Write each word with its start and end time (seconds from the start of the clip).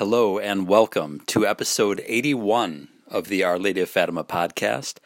Hello 0.00 0.38
and 0.38 0.66
welcome 0.66 1.20
to 1.26 1.46
episode 1.46 2.02
81 2.06 2.88
of 3.08 3.28
the 3.28 3.44
Our 3.44 3.58
Lady 3.58 3.82
of 3.82 3.90
Fatima 3.90 4.24
podcast. 4.24 4.96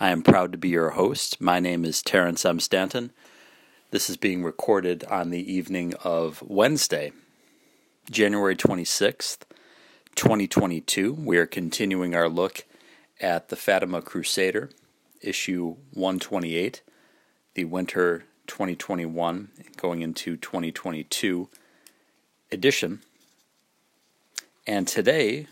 I 0.00 0.10
am 0.10 0.24
proud 0.24 0.50
to 0.50 0.58
be 0.58 0.70
your 0.70 0.90
host. 0.90 1.40
My 1.40 1.60
name 1.60 1.84
is 1.84 2.02
Terrence 2.02 2.44
M. 2.44 2.58
Stanton. 2.58 3.12
This 3.92 4.10
is 4.10 4.16
being 4.16 4.42
recorded 4.42 5.04
on 5.04 5.30
the 5.30 5.52
evening 5.52 5.94
of 6.02 6.42
Wednesday, 6.44 7.12
January 8.10 8.56
26th, 8.56 9.42
2022. 10.16 11.12
We 11.12 11.36
are 11.36 11.46
continuing 11.46 12.16
our 12.16 12.28
look 12.28 12.64
at 13.20 13.48
the 13.48 13.54
Fatima 13.54 14.02
Crusader, 14.02 14.70
issue 15.20 15.76
128, 15.92 16.82
the 17.54 17.66
winter 17.66 18.24
2021 18.48 19.52
going 19.76 20.02
into 20.02 20.36
2022 20.36 21.48
edition. 22.50 23.02
And 24.66 24.86
today 24.86 25.48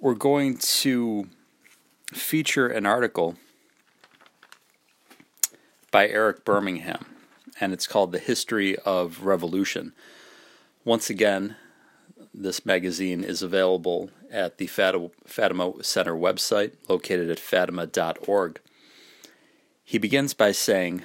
we're 0.00 0.14
going 0.14 0.56
to 0.56 1.28
feature 2.10 2.68
an 2.68 2.86
article 2.86 3.36
by 5.90 6.08
Eric 6.08 6.46
Birmingham, 6.46 7.04
and 7.60 7.74
it's 7.74 7.86
called 7.86 8.12
The 8.12 8.18
History 8.18 8.76
of 8.78 9.26
Revolution. 9.26 9.92
Once 10.86 11.10
again, 11.10 11.56
this 12.32 12.64
magazine 12.64 13.22
is 13.22 13.42
available 13.42 14.08
at 14.30 14.56
the 14.56 14.66
Fatima 14.68 15.10
Center 15.82 16.14
website 16.14 16.72
located 16.88 17.28
at 17.28 17.38
fatima.org. 17.38 18.58
He 19.84 19.98
begins 19.98 20.32
by 20.32 20.52
saying, 20.52 21.02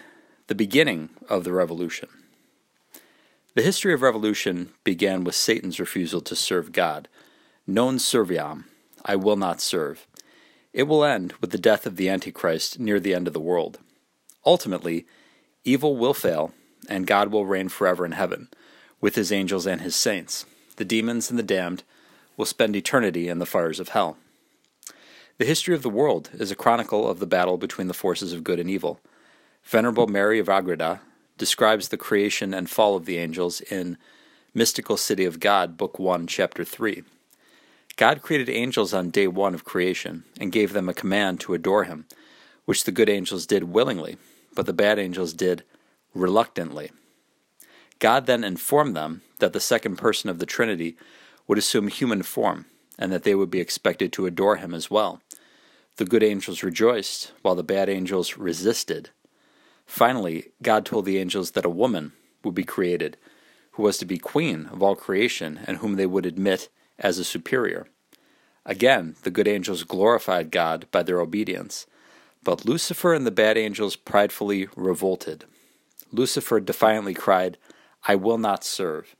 The 0.47 0.55
beginning 0.55 1.09
of 1.27 1.43
the 1.43 1.51
revolution. 1.51 2.07
The 3.57 3.63
history 3.63 3.91
of 3.91 4.03
revolution 4.03 4.69
began 4.83 5.23
with 5.23 5.33
Satan's 5.33 5.79
refusal 5.79 6.21
to 6.21 6.35
serve 6.35 6.71
God. 6.71 7.07
Non 7.65 7.97
serviam, 7.97 8.65
I 9.03 9.15
will 9.15 9.35
not 9.35 9.61
serve. 9.61 10.05
It 10.73 10.83
will 10.83 11.03
end 11.03 11.33
with 11.41 11.49
the 11.49 11.57
death 11.57 11.87
of 11.87 11.95
the 11.95 12.07
Antichrist 12.07 12.79
near 12.79 12.99
the 12.99 13.15
end 13.15 13.25
of 13.25 13.33
the 13.33 13.39
world. 13.39 13.79
Ultimately, 14.45 15.07
evil 15.63 15.97
will 15.97 16.13
fail, 16.13 16.53
and 16.87 17.07
God 17.07 17.31
will 17.31 17.47
reign 17.47 17.67
forever 17.67 18.05
in 18.05 18.11
heaven, 18.11 18.49
with 19.01 19.15
his 19.15 19.31
angels 19.31 19.65
and 19.65 19.81
his 19.81 19.95
saints. 19.95 20.45
The 20.75 20.85
demons 20.85 21.31
and 21.31 21.39
the 21.39 21.41
damned 21.41 21.81
will 22.37 22.45
spend 22.45 22.75
eternity 22.75 23.27
in 23.27 23.39
the 23.39 23.47
fires 23.47 23.79
of 23.79 23.89
hell. 23.89 24.17
The 25.39 25.45
history 25.45 25.73
of 25.73 25.81
the 25.81 25.89
world 25.89 26.29
is 26.33 26.51
a 26.51 26.55
chronicle 26.55 27.09
of 27.09 27.17
the 27.17 27.25
battle 27.25 27.57
between 27.57 27.87
the 27.87 27.95
forces 27.95 28.33
of 28.33 28.43
good 28.43 28.59
and 28.59 28.69
evil. 28.69 28.99
Venerable 29.63 30.05
Mary 30.05 30.37
of 30.37 30.47
Agreda 30.47 30.99
describes 31.37 31.89
the 31.89 31.97
creation 31.97 32.53
and 32.53 32.69
fall 32.69 32.95
of 32.95 33.05
the 33.05 33.17
angels 33.17 33.61
in 33.61 33.97
Mystical 34.53 34.97
City 34.97 35.25
of 35.25 35.39
God, 35.39 35.77
Book 35.77 35.99
1, 35.99 36.27
Chapter 36.27 36.65
3. 36.65 37.03
God 37.95 38.21
created 38.21 38.49
angels 38.49 38.93
on 38.93 39.09
day 39.09 39.27
one 39.27 39.53
of 39.53 39.63
creation 39.63 40.23
and 40.39 40.51
gave 40.51 40.73
them 40.73 40.87
a 40.87 40.93
command 40.93 41.39
to 41.41 41.53
adore 41.53 41.85
him, 41.85 42.05
which 42.65 42.83
the 42.83 42.91
good 42.91 43.09
angels 43.09 43.45
did 43.45 43.65
willingly, 43.65 44.17
but 44.53 44.65
the 44.65 44.73
bad 44.73 44.99
angels 44.99 45.33
did 45.33 45.63
reluctantly. 46.13 46.91
God 47.99 48.25
then 48.25 48.43
informed 48.43 48.95
them 48.95 49.21
that 49.39 49.53
the 49.53 49.59
second 49.59 49.97
person 49.97 50.29
of 50.29 50.39
the 50.39 50.45
Trinity 50.45 50.95
would 51.47 51.57
assume 51.57 51.87
human 51.87 52.23
form 52.23 52.65
and 52.99 53.11
that 53.11 53.23
they 53.23 53.35
would 53.35 53.49
be 53.49 53.59
expected 53.59 54.11
to 54.13 54.25
adore 54.25 54.57
him 54.57 54.73
as 54.73 54.91
well. 54.91 55.21
The 55.97 56.05
good 56.05 56.23
angels 56.23 56.61
rejoiced, 56.61 57.31
while 57.41 57.55
the 57.55 57.63
bad 57.63 57.89
angels 57.89 58.37
resisted. 58.37 59.09
Finally, 59.87 60.51
God 60.61 60.85
told 60.85 61.05
the 61.05 61.17
angels 61.17 61.51
that 61.51 61.65
a 61.65 61.69
woman 61.69 62.11
would 62.43 62.53
be 62.53 62.63
created, 62.63 63.17
who 63.71 63.83
was 63.83 63.97
to 63.97 64.05
be 64.05 64.19
queen 64.19 64.67
of 64.71 64.83
all 64.83 64.95
creation, 64.95 65.61
and 65.65 65.77
whom 65.77 65.95
they 65.95 66.05
would 66.05 66.25
admit 66.25 66.69
as 66.99 67.17
a 67.17 67.23
superior. 67.23 67.87
Again, 68.65 69.15
the 69.23 69.31
good 69.31 69.47
angels 69.47 69.83
glorified 69.83 70.51
God 70.51 70.87
by 70.91 71.03
their 71.03 71.21
obedience, 71.21 71.87
but 72.43 72.65
Lucifer 72.65 73.13
and 73.13 73.25
the 73.25 73.31
bad 73.31 73.57
angels 73.57 73.95
pridefully 73.95 74.67
revolted. 74.75 75.45
Lucifer 76.11 76.59
defiantly 76.59 77.13
cried, 77.13 77.57
I 78.07 78.15
will 78.15 78.37
not 78.37 78.63
serve. 78.63 79.15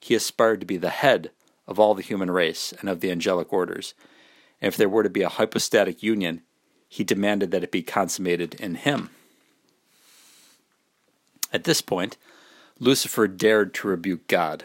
He 0.00 0.14
aspired 0.14 0.60
to 0.60 0.66
be 0.66 0.76
the 0.76 0.90
head 0.90 1.30
of 1.66 1.78
all 1.78 1.94
the 1.94 2.02
human 2.02 2.30
race 2.30 2.74
and 2.80 2.88
of 2.88 3.00
the 3.00 3.10
angelic 3.10 3.52
orders, 3.52 3.94
and 4.60 4.68
if 4.68 4.76
there 4.76 4.88
were 4.88 5.04
to 5.04 5.10
be 5.10 5.22
a 5.22 5.28
hypostatic 5.28 6.02
union, 6.02 6.42
he 6.88 7.04
demanded 7.04 7.50
that 7.50 7.62
it 7.62 7.70
be 7.70 7.82
consummated 7.82 8.54
in 8.54 8.74
him. 8.74 9.10
At 11.52 11.64
this 11.64 11.80
point, 11.80 12.16
Lucifer 12.78 13.26
dared 13.26 13.74
to 13.74 13.88
rebuke 13.88 14.26
God. 14.28 14.64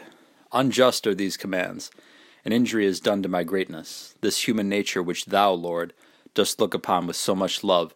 Unjust 0.51 1.07
are 1.07 1.15
these 1.15 1.37
commands. 1.37 1.89
An 2.45 2.51
injury 2.51 2.85
is 2.85 2.99
done 2.99 3.23
to 3.23 3.29
my 3.29 3.43
greatness, 3.43 4.15
this 4.21 4.47
human 4.47 4.67
nature 4.67 5.01
which 5.01 5.25
thou, 5.25 5.51
Lord, 5.51 5.93
dost 6.33 6.59
look 6.59 6.73
upon 6.73 7.07
with 7.07 7.15
so 7.15 7.33
much 7.33 7.63
love, 7.63 7.93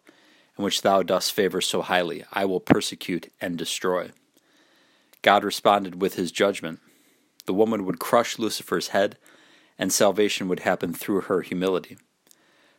and 0.55 0.63
which 0.63 0.81
thou 0.81 1.03
dost 1.03 1.33
favor 1.33 1.59
so 1.59 1.81
highly, 1.81 2.23
I 2.31 2.45
will 2.45 2.59
persecute 2.59 3.31
and 3.41 3.57
destroy. 3.57 4.11
God 5.21 5.43
responded 5.43 6.01
with 6.01 6.15
his 6.15 6.31
judgment. 6.31 6.79
The 7.45 7.53
woman 7.53 7.85
would 7.85 7.99
crush 7.99 8.39
Lucifer's 8.39 8.89
head, 8.89 9.17
and 9.77 9.91
salvation 9.91 10.47
would 10.47 10.61
happen 10.61 10.93
through 10.93 11.21
her 11.21 11.41
humility. 11.41 11.97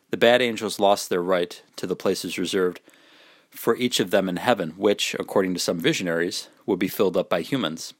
The 0.09 0.17
bad 0.17 0.41
angels 0.41 0.79
lost 0.79 1.09
their 1.09 1.21
right 1.21 1.61
to 1.75 1.85
the 1.85 1.95
places 1.95 2.39
reserved 2.39 2.81
for 3.49 3.75
each 3.75 3.99
of 3.99 4.11
them 4.11 4.29
in 4.29 4.37
heaven, 4.37 4.71
which, 4.71 5.15
according 5.19 5.53
to 5.53 5.59
some 5.59 5.79
visionaries, 5.79 6.49
will 6.65 6.77
be 6.77 6.87
filled 6.87 7.17
up 7.17 7.29
by 7.29 7.41
humans. 7.41 7.93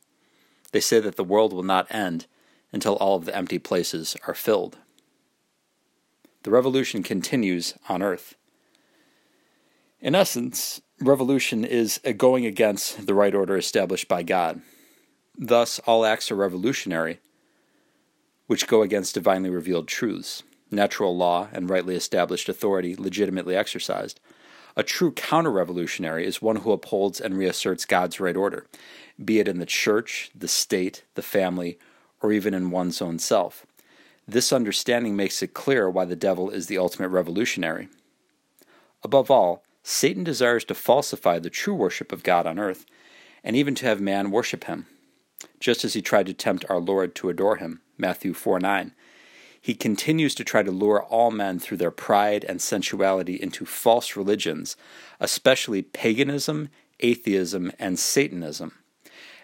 They 0.72 0.80
say 0.80 1.00
that 1.00 1.16
the 1.16 1.24
world 1.24 1.54
will 1.54 1.64
not 1.64 1.88
end 1.90 2.28
until 2.72 2.96
all 2.96 3.16
of 3.16 3.26
the 3.26 3.36
empty 3.36 3.60
places 3.60 4.16
are 4.28 4.34
filled. 4.34 4.78
The 6.44 6.52
revolution 6.52 7.04
continues 7.04 7.74
on 7.90 8.02
earth. 8.02 8.36
In 10.00 10.16
essence, 10.16 10.82
revolution 11.02 11.66
is 11.66 12.00
a 12.06 12.14
going 12.14 12.46
against 12.46 13.06
the 13.06 13.14
right 13.14 13.36
order 13.36 13.58
established 13.58 14.08
by 14.08 14.24
God. 14.24 14.62
Thus, 15.38 15.80
all 15.80 16.06
acts 16.06 16.32
are 16.32 16.36
revolutionary, 16.36 17.20
which 18.48 18.68
go 18.68 18.82
against 18.82 19.16
divinely 19.16 19.50
revealed 19.50 19.88
truths, 19.88 20.44
natural 20.72 21.16
law, 21.18 21.50
and 21.52 21.70
rightly 21.70 21.96
established 21.96 22.48
authority 22.48 22.96
legitimately 22.96 23.56
exercised. 23.56 24.20
A 24.76 24.84
true 24.84 25.12
counter 25.12 25.52
revolutionary 25.52 26.26
is 26.26 26.42
one 26.42 26.58
who 26.58 26.72
upholds 26.72 27.20
and 27.20 27.38
reasserts 27.38 27.86
God's 27.86 28.20
right 28.20 28.36
order, 28.36 28.68
be 29.24 29.40
it 29.40 29.48
in 29.48 29.60
the 29.60 29.66
church, 29.66 30.32
the 30.36 30.48
state, 30.48 31.04
the 31.16 31.22
family, 31.22 31.78
or 32.22 32.32
even 32.32 32.54
in 32.54 32.72
one's 32.72 33.02
own 33.02 33.20
self. 33.20 33.66
This 34.28 34.54
understanding 34.54 35.16
makes 35.16 35.42
it 35.42 35.54
clear 35.54 35.90
why 35.90 36.06
the 36.06 36.16
devil 36.16 36.50
is 36.50 36.68
the 36.68 36.78
ultimate 36.78 37.10
revolutionary. 37.10 37.90
Above 39.04 39.32
all, 39.32 39.64
Satan 39.82 40.24
desires 40.24 40.64
to 40.66 40.76
falsify 40.76 41.40
the 41.40 41.50
true 41.50 41.74
worship 41.74 42.12
of 42.12 42.24
God 42.24 42.46
on 42.46 42.60
earth, 42.60 42.86
and 43.44 43.56
even 43.56 43.74
to 43.76 43.86
have 43.86 44.00
man 44.00 44.30
worship 44.30 44.66
him, 44.66 44.86
just 45.60 45.84
as 45.84 45.94
he 45.94 46.02
tried 46.02 46.28
to 46.28 46.34
tempt 46.34 46.66
our 46.70 46.80
Lord 46.80 47.16
to 47.16 47.30
adore 47.30 47.56
him. 47.56 47.82
Matthew 47.98 48.34
4 48.34 48.60
9 48.60 48.94
he 49.62 49.76
continues 49.76 50.36
to 50.36 50.44
try 50.44 50.64
to 50.64 50.72
lure 50.72 51.04
all 51.04 51.32
men 51.32 51.60
through 51.60 51.78
their 51.78 51.92
pride 51.92 52.46
and 52.48 52.62
sensuality 52.62 53.36
into 53.36 53.66
false 53.66 54.16
religions, 54.16 54.78
especially 55.20 55.82
paganism, 55.82 56.70
atheism, 57.00 57.72
and 57.78 58.00
Satanism. 58.00 58.74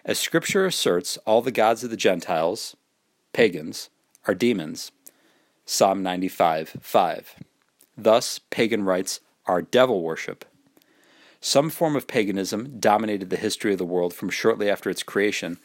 As 0.04 0.18
Scripture 0.18 0.66
asserts, 0.66 1.18
all 1.26 1.42
the 1.42 1.50
gods 1.50 1.84
of 1.84 1.90
the 1.90 1.96
Gentiles, 1.96 2.76
pagans, 3.32 3.90
are 4.26 4.34
demons. 4.34 4.92
Psalm 5.64 6.02
95 6.02 6.76
5. 6.80 7.34
Thus, 7.98 8.38
pagan 8.50 8.84
rites 8.84 9.20
are 9.46 9.62
devil 9.62 10.02
worship. 10.02 10.44
Some 11.40 11.70
form 11.70 11.96
of 11.96 12.06
paganism 12.06 12.78
dominated 12.78 13.30
the 13.30 13.36
history 13.36 13.72
of 13.72 13.78
the 13.78 13.84
world 13.84 14.14
from 14.14 14.30
shortly 14.30 14.70
after 14.70 14.90
its 14.90 15.02
creation 15.02 15.58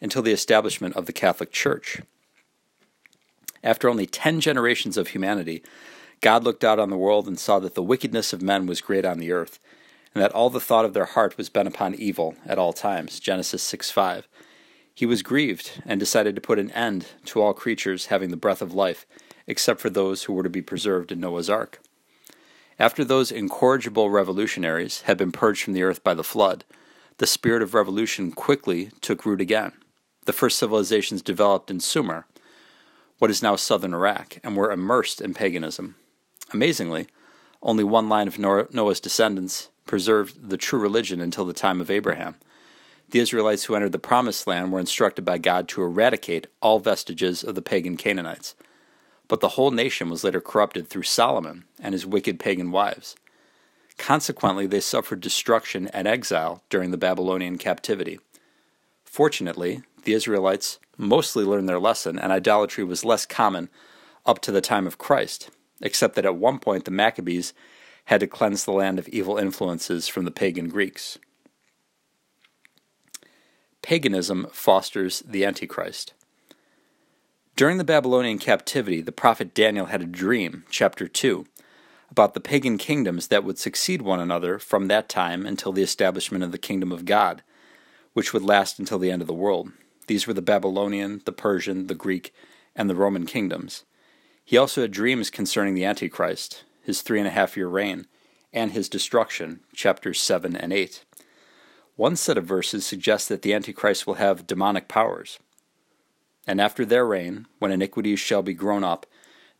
until 0.00 0.22
the 0.22 0.32
establishment 0.32 0.96
of 0.96 1.06
the 1.06 1.12
Catholic 1.12 1.52
Church. 1.52 2.00
After 3.68 3.86
only 3.90 4.06
ten 4.06 4.40
generations 4.40 4.96
of 4.96 5.08
humanity, 5.08 5.62
God 6.22 6.42
looked 6.42 6.64
out 6.64 6.78
on 6.78 6.88
the 6.88 6.96
world 6.96 7.28
and 7.28 7.38
saw 7.38 7.58
that 7.58 7.74
the 7.74 7.82
wickedness 7.82 8.32
of 8.32 8.40
men 8.40 8.64
was 8.64 8.80
great 8.80 9.04
on 9.04 9.18
the 9.18 9.30
earth, 9.30 9.58
and 10.14 10.22
that 10.22 10.32
all 10.32 10.48
the 10.48 10.58
thought 10.58 10.86
of 10.86 10.94
their 10.94 11.04
heart 11.04 11.36
was 11.36 11.50
bent 11.50 11.68
upon 11.68 11.94
evil 11.94 12.34
at 12.46 12.58
all 12.58 12.72
times. 12.72 13.20
Genesis 13.20 13.62
6 13.62 13.90
5. 13.90 14.26
He 14.94 15.04
was 15.04 15.22
grieved 15.22 15.82
and 15.84 16.00
decided 16.00 16.34
to 16.34 16.40
put 16.40 16.58
an 16.58 16.70
end 16.70 17.08
to 17.26 17.42
all 17.42 17.52
creatures 17.52 18.06
having 18.06 18.30
the 18.30 18.38
breath 18.38 18.62
of 18.62 18.72
life, 18.72 19.04
except 19.46 19.80
for 19.80 19.90
those 19.90 20.24
who 20.24 20.32
were 20.32 20.44
to 20.44 20.48
be 20.48 20.62
preserved 20.62 21.12
in 21.12 21.20
Noah's 21.20 21.50
ark. 21.50 21.78
After 22.78 23.04
those 23.04 23.30
incorrigible 23.30 24.08
revolutionaries 24.08 25.02
had 25.02 25.18
been 25.18 25.30
purged 25.30 25.62
from 25.64 25.74
the 25.74 25.82
earth 25.82 26.02
by 26.02 26.14
the 26.14 26.24
flood, 26.24 26.64
the 27.18 27.26
spirit 27.26 27.60
of 27.60 27.74
revolution 27.74 28.32
quickly 28.32 28.92
took 29.02 29.26
root 29.26 29.42
again. 29.42 29.72
The 30.24 30.32
first 30.32 30.56
civilizations 30.56 31.20
developed 31.20 31.70
in 31.70 31.80
Sumer, 31.80 32.24
what 33.18 33.30
is 33.30 33.42
now 33.42 33.56
southern 33.56 33.94
Iraq, 33.94 34.38
and 34.44 34.56
were 34.56 34.70
immersed 34.70 35.20
in 35.20 35.34
paganism. 35.34 35.96
Amazingly, 36.52 37.08
only 37.62 37.84
one 37.84 38.08
line 38.08 38.28
of 38.28 38.38
Noah's 38.38 39.00
descendants 39.00 39.68
preserved 39.86 40.50
the 40.50 40.56
true 40.56 40.78
religion 40.78 41.20
until 41.20 41.44
the 41.44 41.52
time 41.52 41.80
of 41.80 41.90
Abraham. 41.90 42.36
The 43.10 43.20
Israelites 43.20 43.64
who 43.64 43.74
entered 43.74 43.92
the 43.92 43.98
Promised 43.98 44.46
Land 44.46 44.70
were 44.70 44.78
instructed 44.78 45.24
by 45.24 45.38
God 45.38 45.66
to 45.68 45.82
eradicate 45.82 46.46
all 46.60 46.78
vestiges 46.78 47.42
of 47.42 47.54
the 47.54 47.62
pagan 47.62 47.96
Canaanites. 47.96 48.54
But 49.28 49.40
the 49.40 49.50
whole 49.50 49.70
nation 49.70 50.10
was 50.10 50.24
later 50.24 50.40
corrupted 50.40 50.88
through 50.88 51.02
Solomon 51.02 51.64
and 51.80 51.94
his 51.94 52.06
wicked 52.06 52.38
pagan 52.38 52.70
wives. 52.70 53.16
Consequently, 53.96 54.66
they 54.66 54.80
suffered 54.80 55.20
destruction 55.20 55.88
and 55.88 56.06
exile 56.06 56.62
during 56.70 56.92
the 56.92 56.96
Babylonian 56.96 57.58
captivity. 57.58 58.20
Fortunately, 59.04 59.82
the 60.04 60.12
Israelites 60.12 60.78
mostly 60.98 61.44
learned 61.44 61.68
their 61.68 61.78
lesson, 61.78 62.18
and 62.18 62.30
idolatry 62.32 62.84
was 62.84 63.04
less 63.04 63.24
common 63.24 63.70
up 64.26 64.40
to 64.40 64.52
the 64.52 64.60
time 64.60 64.86
of 64.86 64.98
Christ, 64.98 65.50
except 65.80 66.14
that 66.16 66.26
at 66.26 66.36
one 66.36 66.58
point 66.58 66.84
the 66.84 66.90
Maccabees 66.90 67.54
had 68.06 68.20
to 68.20 68.26
cleanse 68.26 68.64
the 68.64 68.72
land 68.72 68.98
of 68.98 69.08
evil 69.08 69.38
influences 69.38 70.08
from 70.08 70.24
the 70.24 70.30
pagan 70.30 70.68
Greeks. 70.68 71.18
Paganism 73.80 74.48
fosters 74.52 75.20
the 75.20 75.44
Antichrist. 75.44 76.12
During 77.56 77.78
the 77.78 77.84
Babylonian 77.84 78.38
captivity, 78.38 79.00
the 79.00 79.12
prophet 79.12 79.54
Daniel 79.54 79.86
had 79.86 80.02
a 80.02 80.06
dream, 80.06 80.64
chapter 80.70 81.08
2, 81.08 81.46
about 82.10 82.34
the 82.34 82.40
pagan 82.40 82.78
kingdoms 82.78 83.28
that 83.28 83.44
would 83.44 83.58
succeed 83.58 84.02
one 84.02 84.20
another 84.20 84.58
from 84.58 84.88
that 84.88 85.08
time 85.08 85.44
until 85.44 85.72
the 85.72 85.82
establishment 85.82 86.44
of 86.44 86.52
the 86.52 86.58
kingdom 86.58 86.92
of 86.92 87.04
God, 87.04 87.42
which 88.12 88.32
would 88.32 88.42
last 88.42 88.78
until 88.78 88.98
the 88.98 89.10
end 89.10 89.22
of 89.22 89.28
the 89.28 89.34
world. 89.34 89.72
These 90.08 90.26
were 90.26 90.32
the 90.32 90.42
Babylonian, 90.42 91.20
the 91.26 91.32
Persian, 91.32 91.86
the 91.86 91.94
Greek, 91.94 92.34
and 92.74 92.88
the 92.88 92.96
Roman 92.96 93.26
kingdoms. 93.26 93.84
He 94.42 94.56
also 94.56 94.80
had 94.80 94.90
dreams 94.90 95.28
concerning 95.30 95.74
the 95.74 95.84
Antichrist, 95.84 96.64
his 96.82 97.02
three 97.02 97.18
and 97.18 97.28
a 97.28 97.32
half 97.32 97.56
year 97.56 97.68
reign, 97.68 98.06
and 98.50 98.72
his 98.72 98.88
destruction, 98.88 99.60
chapters 99.74 100.18
7 100.18 100.56
and 100.56 100.72
8. 100.72 101.04
One 101.96 102.16
set 102.16 102.38
of 102.38 102.46
verses 102.46 102.86
suggests 102.86 103.28
that 103.28 103.42
the 103.42 103.52
Antichrist 103.52 104.06
will 104.06 104.14
have 104.14 104.46
demonic 104.46 104.88
powers. 104.88 105.38
And 106.46 106.58
after 106.58 106.86
their 106.86 107.04
reign, 107.04 107.46
when 107.58 107.70
iniquities 107.70 108.18
shall 108.18 108.42
be 108.42 108.54
grown 108.54 108.82
up, 108.82 109.04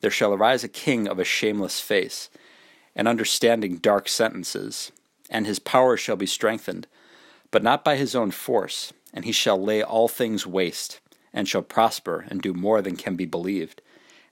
there 0.01 0.11
shall 0.11 0.33
arise 0.33 0.65
a 0.65 0.69
king 0.69 1.07
of 1.07 1.19
a 1.19 1.25
shameless 1.25 1.81
face, 1.81 2.31
and 2.97 3.07
understanding 3.07 3.77
dark 3.77 4.09
sentences, 4.09 4.93
and 5.29 5.47
his 5.47 5.59
power 5.59 5.99
shall 5.99 6.17
be 6.17 6.25
strengthened, 6.25 6.87
but 7.51 7.63
not 7.63 7.85
by 7.85 7.97
his 7.97 8.15
own 8.15 8.31
force, 8.31 8.95
and 9.13 9.25
he 9.25 9.33
shall 9.33 9.61
lay 9.61 9.83
all 9.83 10.09
things 10.09 10.47
waste, 10.47 11.01
and 11.33 11.49
shall 11.49 11.63
prosper 11.63 12.25
and 12.29 12.43
do 12.43 12.53
more 12.53 12.83
than 12.83 12.97
can 12.97 13.17
be 13.17 13.25
believed, 13.25 13.83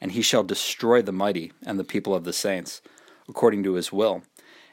and 0.01 0.13
he 0.13 0.23
shall 0.23 0.43
destroy 0.43 1.03
the 1.03 1.13
mighty 1.13 1.53
and 1.65 1.79
the 1.79 1.85
people 1.85 2.15
of 2.15 2.25
the 2.25 2.33
saints, 2.33 2.83
according 3.29 3.63
to 3.63 3.75
his 3.75 3.93
will, 3.93 4.23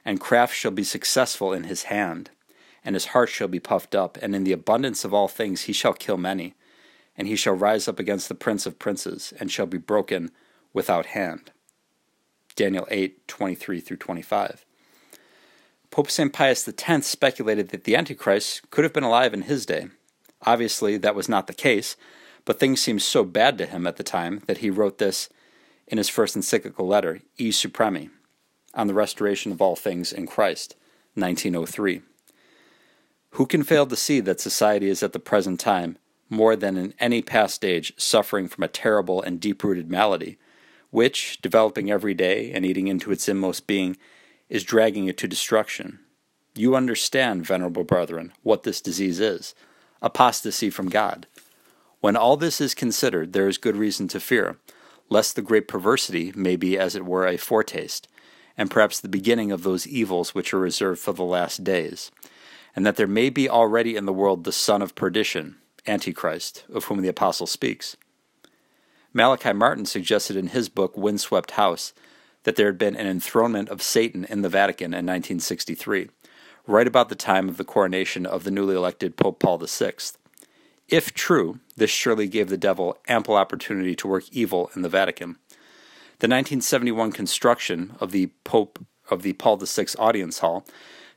and 0.06 0.20
craft 0.20 0.56
shall 0.56 0.72
be 0.72 0.84
successful 0.84 1.54
in 1.54 1.64
his 1.64 1.84
hand, 1.84 2.30
and 2.84 2.96
his 2.96 3.08
heart 3.08 3.30
shall 3.30 3.48
be 3.48 3.60
puffed 3.60 3.96
up, 3.96 4.18
and 4.22 4.36
in 4.36 4.44
the 4.44 4.52
abundance 4.52 5.06
of 5.06 5.14
all 5.14 5.28
things 5.28 5.64
he 5.64 5.74
shall 5.74 5.94
kill 5.94 6.18
many, 6.18 6.54
and 7.18 7.28
he 7.28 7.36
shall 7.36 7.54
rise 7.54 7.88
up 7.88 8.00
against 8.00 8.28
the 8.28 8.36
prince 8.36 8.66
of 8.66 8.80
princes, 8.80 9.34
and 9.40 9.52
shall 9.52 9.66
be 9.66 9.78
broken 9.78 10.32
without 10.74 11.08
hand. 11.08 11.52
Daniel 12.56 12.88
8 12.92 13.28
23 13.28 13.80
through 13.80 13.98
25. 13.98 14.66
Pope 15.94 16.10
St. 16.10 16.34
Pius 16.34 16.68
X 16.68 17.06
speculated 17.06 17.70
that 17.70 17.84
the 17.84 17.96
Antichrist 17.96 18.68
could 18.72 18.84
have 18.84 18.94
been 18.94 19.04
alive 19.04 19.32
in 19.32 19.44
his 19.44 19.64
day. 19.64 19.90
Obviously, 20.42 20.98
that 20.98 21.14
was 21.14 21.30
not 21.30 21.46
the 21.46 21.54
case, 21.54 21.96
but 22.46 22.60
things 22.60 22.82
seemed 22.82 23.04
so 23.04 23.24
bad 23.24 23.60
to 23.60 23.68
him 23.68 23.86
at 23.86 23.98
the 23.98 24.04
time 24.04 24.42
that 24.48 24.58
he 24.58 24.72
wrote 24.72 24.98
this 24.98 25.30
in 25.86 26.00
his 26.00 26.10
first 26.10 26.36
encyclical 26.36 26.88
letter, 26.88 27.20
E 27.38 27.52
Supremi, 27.52 28.10
on 28.74 28.88
the 28.88 28.96
restoration 28.96 29.52
of 29.52 29.62
all 29.62 29.76
things 29.76 30.12
in 30.12 30.26
Christ, 30.26 30.76
1903. 31.14 32.02
Who 33.34 33.46
can 33.46 33.62
fail 33.62 33.86
to 33.86 33.96
see 33.96 34.20
that 34.20 34.42
society 34.42 34.90
is 34.90 35.04
at 35.04 35.14
the 35.14 35.20
present 35.20 35.60
time, 35.60 36.00
more 36.28 36.56
than 36.56 36.76
in 36.76 36.96
any 37.00 37.22
past 37.22 37.64
age, 37.64 37.94
suffering 37.98 38.48
from 38.48 38.64
a 38.64 38.68
terrible 38.68 39.22
and 39.22 39.40
deep 39.40 39.64
rooted 39.64 39.92
malady, 39.92 40.40
which, 40.90 41.40
developing 41.40 41.92
every 41.92 42.16
day 42.16 42.52
and 42.52 42.66
eating 42.66 42.88
into 42.88 43.12
its 43.12 43.30
inmost 43.30 43.68
being, 43.68 43.96
is 44.54 44.64
dragging 44.64 45.08
it 45.08 45.18
to 45.18 45.28
destruction. 45.28 45.98
You 46.54 46.76
understand, 46.76 47.44
venerable 47.44 47.84
brethren, 47.84 48.34
what 48.44 48.62
this 48.62 48.80
disease 48.82 49.20
is 49.20 49.56
apostasy 50.00 50.70
from 50.70 50.90
God. 50.90 51.26
When 52.02 52.18
all 52.18 52.38
this 52.38 52.62
is 52.62 52.76
considered, 52.76 53.32
there 53.32 53.48
is 53.48 53.58
good 53.58 53.78
reason 53.78 54.08
to 54.10 54.20
fear, 54.20 54.58
lest 55.10 55.36
the 55.36 55.42
great 55.42 55.68
perversity 55.68 56.34
may 56.36 56.58
be, 56.58 56.78
as 56.78 56.94
it 56.94 57.06
were, 57.06 57.26
a 57.26 57.38
foretaste, 57.38 58.08
and 58.58 58.70
perhaps 58.70 59.00
the 59.00 59.08
beginning 59.08 59.52
of 59.52 59.64
those 59.64 59.88
evils 59.88 60.36
which 60.36 60.54
are 60.54 60.60
reserved 60.60 61.00
for 61.00 61.14
the 61.14 61.24
last 61.24 61.64
days, 61.64 62.12
and 62.76 62.86
that 62.86 62.98
there 62.98 63.08
may 63.08 63.30
be 63.30 63.50
already 63.50 63.96
in 63.96 64.06
the 64.06 64.14
world 64.14 64.44
the 64.44 64.52
son 64.52 64.82
of 64.82 64.94
perdition, 64.94 65.56
Antichrist, 65.88 66.66
of 66.72 66.84
whom 66.84 67.02
the 67.02 67.08
Apostle 67.08 67.48
speaks. 67.48 67.96
Malachi 69.14 69.54
Martin 69.54 69.86
suggested 69.86 70.36
in 70.36 70.48
his 70.48 70.68
book 70.68 70.96
Windswept 70.98 71.52
House 71.52 71.94
that 72.44 72.56
there 72.56 72.68
had 72.68 72.78
been 72.78 72.96
an 72.96 73.08
enthronement 73.08 73.70
of 73.70 73.82
Satan 73.82 74.26
in 74.26 74.42
the 74.42 74.50
Vatican 74.50 74.94
in 74.94 75.06
1963, 75.06 76.10
right 76.68 76.88
about 76.88 77.10
the 77.10 77.16
time 77.16 77.50
of 77.50 77.58
the 77.58 77.64
coronation 77.64 78.26
of 78.26 78.44
the 78.44 78.52
newly 78.52 78.76
elected 78.76 79.18
Pope 79.18 79.40
Paul 79.40 79.58
VI. 79.58 79.94
If 80.90 81.14
true, 81.14 81.60
this 81.76 81.90
surely 81.90 82.28
gave 82.28 82.50
the 82.50 82.58
devil 82.58 82.98
ample 83.08 83.36
opportunity 83.36 83.96
to 83.96 84.08
work 84.08 84.26
evil 84.32 84.70
in 84.76 84.82
the 84.82 84.90
Vatican. 84.90 85.38
The 86.20 86.28
1971 86.28 87.12
construction 87.12 87.96
of 88.00 88.12
the 88.12 88.28
Pope 88.44 88.86
of 89.10 89.22
the 89.22 89.34
Paul 89.34 89.58
VI 89.58 89.86
audience 89.98 90.40
hall, 90.40 90.66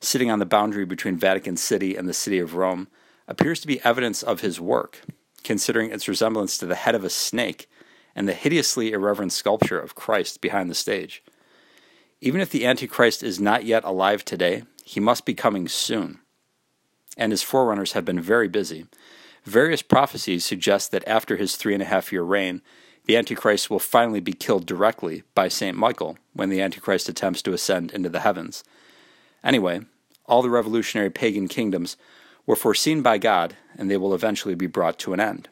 sitting 0.00 0.30
on 0.30 0.38
the 0.38 0.46
boundary 0.46 0.84
between 0.84 1.16
Vatican 1.16 1.56
City 1.56 1.96
and 1.96 2.08
the 2.08 2.14
city 2.14 2.38
of 2.38 2.54
Rome, 2.54 2.88
appears 3.28 3.60
to 3.60 3.66
be 3.66 3.84
evidence 3.84 4.22
of 4.22 4.40
his 4.40 4.60
work, 4.60 5.02
considering 5.42 5.90
its 5.90 6.08
resemblance 6.08 6.58
to 6.58 6.66
the 6.66 6.74
head 6.74 6.94
of 6.94 7.04
a 7.04 7.10
snake 7.10 7.68
and 8.16 8.26
the 8.26 8.32
hideously 8.32 8.92
irreverent 8.92 9.32
sculpture 9.32 9.78
of 9.78 9.94
Christ 9.94 10.40
behind 10.40 10.70
the 10.70 10.74
stage. 10.74 11.22
Even 12.22 12.40
if 12.40 12.50
the 12.50 12.64
Antichrist 12.66 13.22
is 13.22 13.38
not 13.38 13.66
yet 13.66 13.84
alive 13.84 14.24
today, 14.24 14.62
he 14.84 14.98
must 14.98 15.26
be 15.26 15.34
coming 15.34 15.68
soon. 15.68 16.20
And 17.18 17.30
his 17.30 17.42
forerunners 17.42 17.92
have 17.92 18.06
been 18.06 18.20
very 18.20 18.48
busy. 18.48 18.86
Various 19.44 19.82
prophecies 19.82 20.44
suggest 20.44 20.90
that 20.90 21.06
after 21.06 21.36
his 21.36 21.56
three 21.56 21.74
and 21.74 21.82
a 21.82 21.86
half 21.86 22.10
year 22.10 22.22
reign, 22.22 22.62
the 23.04 23.16
Antichrist 23.16 23.70
will 23.70 23.78
finally 23.78 24.20
be 24.20 24.32
killed 24.32 24.66
directly 24.66 25.22
by 25.34 25.48
St. 25.48 25.76
Michael 25.76 26.16
when 26.32 26.48
the 26.48 26.62
Antichrist 26.62 27.08
attempts 27.08 27.42
to 27.42 27.52
ascend 27.52 27.92
into 27.92 28.08
the 28.08 28.20
heavens. 28.20 28.64
Anyway, 29.44 29.82
all 30.24 30.42
the 30.42 30.50
revolutionary 30.50 31.10
pagan 31.10 31.48
kingdoms 31.48 31.96
were 32.46 32.56
foreseen 32.56 33.02
by 33.02 33.18
God, 33.18 33.56
and 33.76 33.90
they 33.90 33.96
will 33.96 34.14
eventually 34.14 34.54
be 34.54 34.66
brought 34.66 34.98
to 35.00 35.12
an 35.12 35.20
end 35.20 35.48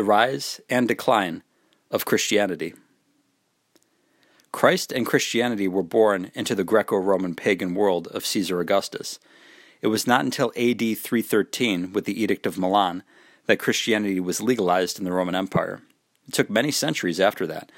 the 0.00 0.04
rise 0.04 0.62
and 0.70 0.88
decline 0.88 1.42
of 1.90 2.06
Christianity. 2.06 2.72
Christ 4.50 4.92
and 4.92 5.04
Christianity 5.04 5.68
were 5.68 5.82
born 5.82 6.30
into 6.34 6.54
the 6.54 6.64
Greco 6.64 6.96
Roman 6.96 7.34
pagan 7.34 7.74
world 7.74 8.06
of 8.06 8.24
Caesar 8.24 8.60
Augustus. 8.60 9.18
It 9.82 9.88
was 9.88 10.06
not 10.06 10.24
until 10.24 10.54
AD 10.56 10.80
313, 10.80 11.92
with 11.92 12.06
the 12.06 12.18
Edict 12.18 12.46
of 12.46 12.56
Milan, 12.56 13.02
that 13.44 13.58
Christianity 13.58 14.20
was 14.20 14.40
legalized 14.40 14.98
in 14.98 15.04
the 15.04 15.12
Roman 15.12 15.34
Empire. 15.34 15.82
It 16.26 16.32
took 16.32 16.48
many 16.48 16.70
centuries 16.70 17.20
after 17.20 17.46
that 17.48 17.70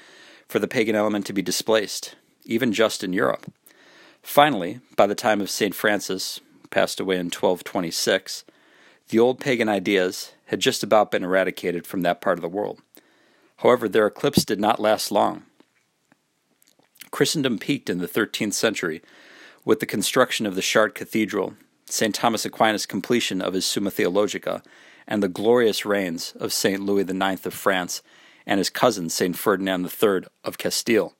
for 0.47 0.59
the 0.59 0.67
pagan 0.69 0.95
element 0.95 1.25
to 1.25 1.33
be 1.33 1.41
displaced, 1.41 2.15
even 2.45 2.71
just 2.71 3.03
in 3.03 3.11
Europe. 3.11 3.51
Finally, 4.21 4.79
by 4.95 5.07
the 5.07 5.13
time 5.13 5.41
of 5.41 5.49
St. 5.49 5.75
Francis, 5.75 6.39
passed 6.69 7.01
away 7.01 7.15
in 7.15 7.25
1226, 7.25 8.45
the 9.09 9.19
old 9.19 9.39
pagan 9.39 9.69
ideas 9.69 10.33
had 10.47 10.59
just 10.59 10.83
about 10.83 11.11
been 11.11 11.23
eradicated 11.23 11.85
from 11.85 12.01
that 12.01 12.21
part 12.21 12.37
of 12.37 12.41
the 12.41 12.49
world. 12.49 12.81
However, 13.57 13.87
their 13.87 14.07
eclipse 14.07 14.45
did 14.45 14.59
not 14.59 14.79
last 14.79 15.11
long. 15.11 15.43
Christendom 17.11 17.59
peaked 17.59 17.89
in 17.89 17.99
the 17.99 18.07
13th 18.07 18.53
century 18.53 19.01
with 19.65 19.79
the 19.79 19.85
construction 19.85 20.45
of 20.45 20.55
the 20.55 20.61
Chartres 20.61 20.97
Cathedral, 20.97 21.53
St. 21.85 22.13
Thomas 22.13 22.45
Aquinas' 22.45 22.85
completion 22.85 23.41
of 23.41 23.53
his 23.53 23.65
Summa 23.65 23.91
Theologica, 23.91 24.63
and 25.07 25.21
the 25.21 25.27
glorious 25.27 25.85
reigns 25.85 26.33
of 26.39 26.51
St. 26.51 26.81
Louis 26.81 27.03
IX 27.03 27.45
of 27.45 27.53
France 27.53 28.01
and 28.45 28.57
his 28.57 28.69
cousin 28.69 29.09
St. 29.09 29.37
Ferdinand 29.37 29.85
III 29.85 30.23
of 30.43 30.57
Castile. 30.57 31.13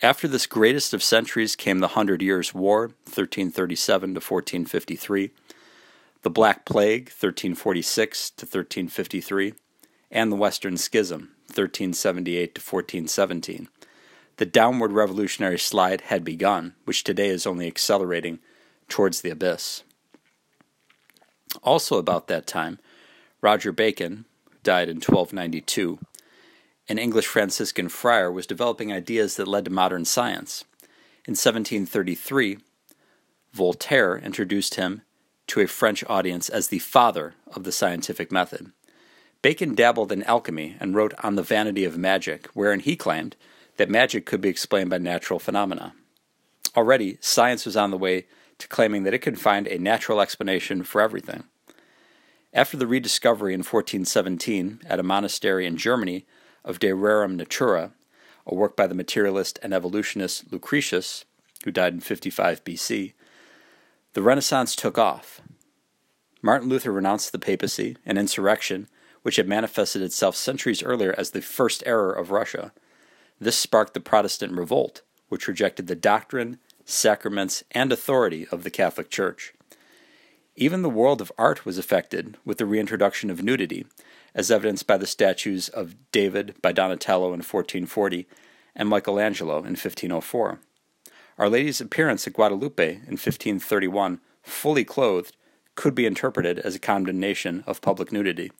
After 0.00 0.28
this 0.28 0.46
greatest 0.46 0.94
of 0.94 1.02
centuries 1.02 1.56
came 1.56 1.80
the 1.80 1.88
Hundred 1.88 2.22
Years' 2.22 2.54
War, 2.54 2.82
1337 3.06 4.10
to 4.10 4.20
1453, 4.20 5.30
the 6.22 6.30
Black 6.30 6.64
Plague, 6.64 7.08
1346 7.08 8.30
to 8.30 8.46
1353, 8.46 9.54
and 10.12 10.30
the 10.30 10.36
Western 10.36 10.76
Schism, 10.76 11.32
1378 11.46 12.54
to 12.54 12.60
1417. 12.60 13.68
The 14.36 14.46
downward 14.46 14.92
revolutionary 14.92 15.58
slide 15.58 16.02
had 16.02 16.22
begun, 16.22 16.76
which 16.84 17.02
today 17.02 17.28
is 17.28 17.44
only 17.44 17.66
accelerating 17.66 18.38
towards 18.88 19.22
the 19.22 19.30
abyss. 19.30 19.82
Also, 21.64 21.98
about 21.98 22.28
that 22.28 22.46
time, 22.46 22.78
Roger 23.40 23.72
Bacon, 23.72 24.26
died 24.62 24.88
in 24.88 24.98
1292, 24.98 25.98
an 26.88 26.98
English 26.98 27.26
Franciscan 27.26 27.88
friar, 27.88 28.32
was 28.32 28.46
developing 28.46 28.92
ideas 28.92 29.36
that 29.36 29.48
led 29.48 29.64
to 29.66 29.70
modern 29.70 30.04
science. 30.04 30.64
In 31.26 31.32
1733, 31.32 32.58
Voltaire 33.52 34.16
introduced 34.16 34.76
him 34.76 35.02
to 35.48 35.60
a 35.60 35.66
French 35.66 36.04
audience 36.08 36.48
as 36.48 36.68
the 36.68 36.78
father 36.78 37.34
of 37.54 37.64
the 37.64 37.72
scientific 37.72 38.30
method. 38.30 38.72
Bacon 39.42 39.74
dabbled 39.74 40.10
in 40.10 40.22
alchemy 40.24 40.76
and 40.80 40.94
wrote 40.94 41.14
on 41.22 41.36
the 41.36 41.42
vanity 41.42 41.84
of 41.84 41.96
magic, 41.96 42.46
wherein 42.54 42.80
he 42.80 42.96
claimed 42.96 43.36
that 43.76 43.88
magic 43.90 44.26
could 44.26 44.40
be 44.40 44.48
explained 44.48 44.90
by 44.90 44.98
natural 44.98 45.38
phenomena. 45.38 45.94
Already, 46.76 47.18
science 47.20 47.64
was 47.64 47.76
on 47.76 47.90
the 47.90 47.98
way 47.98 48.26
to 48.58 48.68
claiming 48.68 49.04
that 49.04 49.14
it 49.14 49.20
could 49.20 49.40
find 49.40 49.66
a 49.66 49.78
natural 49.78 50.20
explanation 50.20 50.82
for 50.82 51.00
everything. 51.00 51.44
After 52.52 52.76
the 52.76 52.86
rediscovery 52.86 53.54
in 53.54 53.60
1417 53.60 54.80
at 54.86 54.98
a 54.98 55.04
monastery 55.04 55.66
in 55.66 55.76
Germany 55.76 56.26
of 56.68 56.78
De 56.78 56.90
Rerum 56.90 57.34
Natura, 57.34 57.92
a 58.46 58.54
work 58.54 58.76
by 58.76 58.86
the 58.86 58.94
materialist 58.94 59.58
and 59.62 59.72
evolutionist 59.72 60.52
Lucretius, 60.52 61.24
who 61.64 61.70
died 61.72 61.94
in 61.94 62.00
55 62.00 62.62
BC, 62.62 63.14
the 64.12 64.22
Renaissance 64.22 64.76
took 64.76 64.98
off. 64.98 65.40
Martin 66.42 66.68
Luther 66.68 66.92
renounced 66.92 67.32
the 67.32 67.38
papacy, 67.38 67.96
an 68.04 68.18
insurrection 68.18 68.86
which 69.22 69.36
had 69.36 69.48
manifested 69.48 70.02
itself 70.02 70.36
centuries 70.36 70.82
earlier 70.82 71.14
as 71.18 71.30
the 71.30 71.42
first 71.42 71.82
error 71.86 72.12
of 72.12 72.30
Russia. 72.30 72.72
This 73.40 73.56
sparked 73.56 73.94
the 73.94 74.00
Protestant 74.00 74.52
revolt, 74.52 75.02
which 75.28 75.48
rejected 75.48 75.86
the 75.86 75.96
doctrine, 75.96 76.58
sacraments, 76.84 77.64
and 77.72 77.92
authority 77.92 78.46
of 78.52 78.62
the 78.62 78.70
Catholic 78.70 79.10
Church. 79.10 79.54
Even 80.54 80.82
the 80.82 80.90
world 80.90 81.20
of 81.20 81.32
art 81.38 81.64
was 81.64 81.78
affected 81.78 82.36
with 82.44 82.58
the 82.58 82.66
reintroduction 82.66 83.30
of 83.30 83.42
nudity, 83.42 83.86
as 84.34 84.50
evidenced 84.50 84.86
by 84.86 84.96
the 84.96 85.06
statues 85.06 85.68
of 85.68 85.94
David 86.12 86.54
by 86.62 86.72
Donatello 86.72 87.26
in 87.26 87.40
1440 87.40 88.26
and 88.74 88.88
Michelangelo 88.88 89.58
in 89.58 89.76
1504. 89.76 90.60
Our 91.38 91.48
Lady's 91.48 91.80
appearance 91.80 92.26
at 92.26 92.32
Guadalupe 92.32 92.88
in 92.88 93.16
1531, 93.16 94.20
fully 94.42 94.84
clothed, 94.84 95.36
could 95.74 95.94
be 95.94 96.06
interpreted 96.06 96.58
as 96.58 96.74
a 96.74 96.80
condemnation 96.80 97.62
of 97.66 97.80
public 97.80 98.10
nudity. 98.10 98.50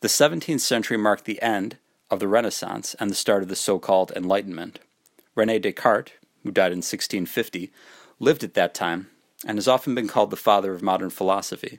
The 0.00 0.08
17th 0.08 0.60
century 0.60 0.96
marked 0.96 1.24
the 1.24 1.42
end 1.42 1.76
of 2.10 2.20
the 2.20 2.28
Renaissance 2.28 2.94
and 3.00 3.10
the 3.10 3.14
start 3.14 3.42
of 3.42 3.48
the 3.48 3.56
so 3.56 3.78
called 3.78 4.12
Enlightenment. 4.14 4.78
Rene 5.34 5.58
Descartes, 5.58 6.12
who 6.42 6.50
died 6.50 6.72
in 6.72 6.78
1650, 6.78 7.72
lived 8.20 8.44
at 8.44 8.54
that 8.54 8.74
time 8.74 9.08
and 9.44 9.58
has 9.58 9.66
often 9.66 9.94
been 9.94 10.08
called 10.08 10.30
the 10.30 10.36
father 10.36 10.72
of 10.72 10.82
modern 10.82 11.10
philosophy. 11.10 11.78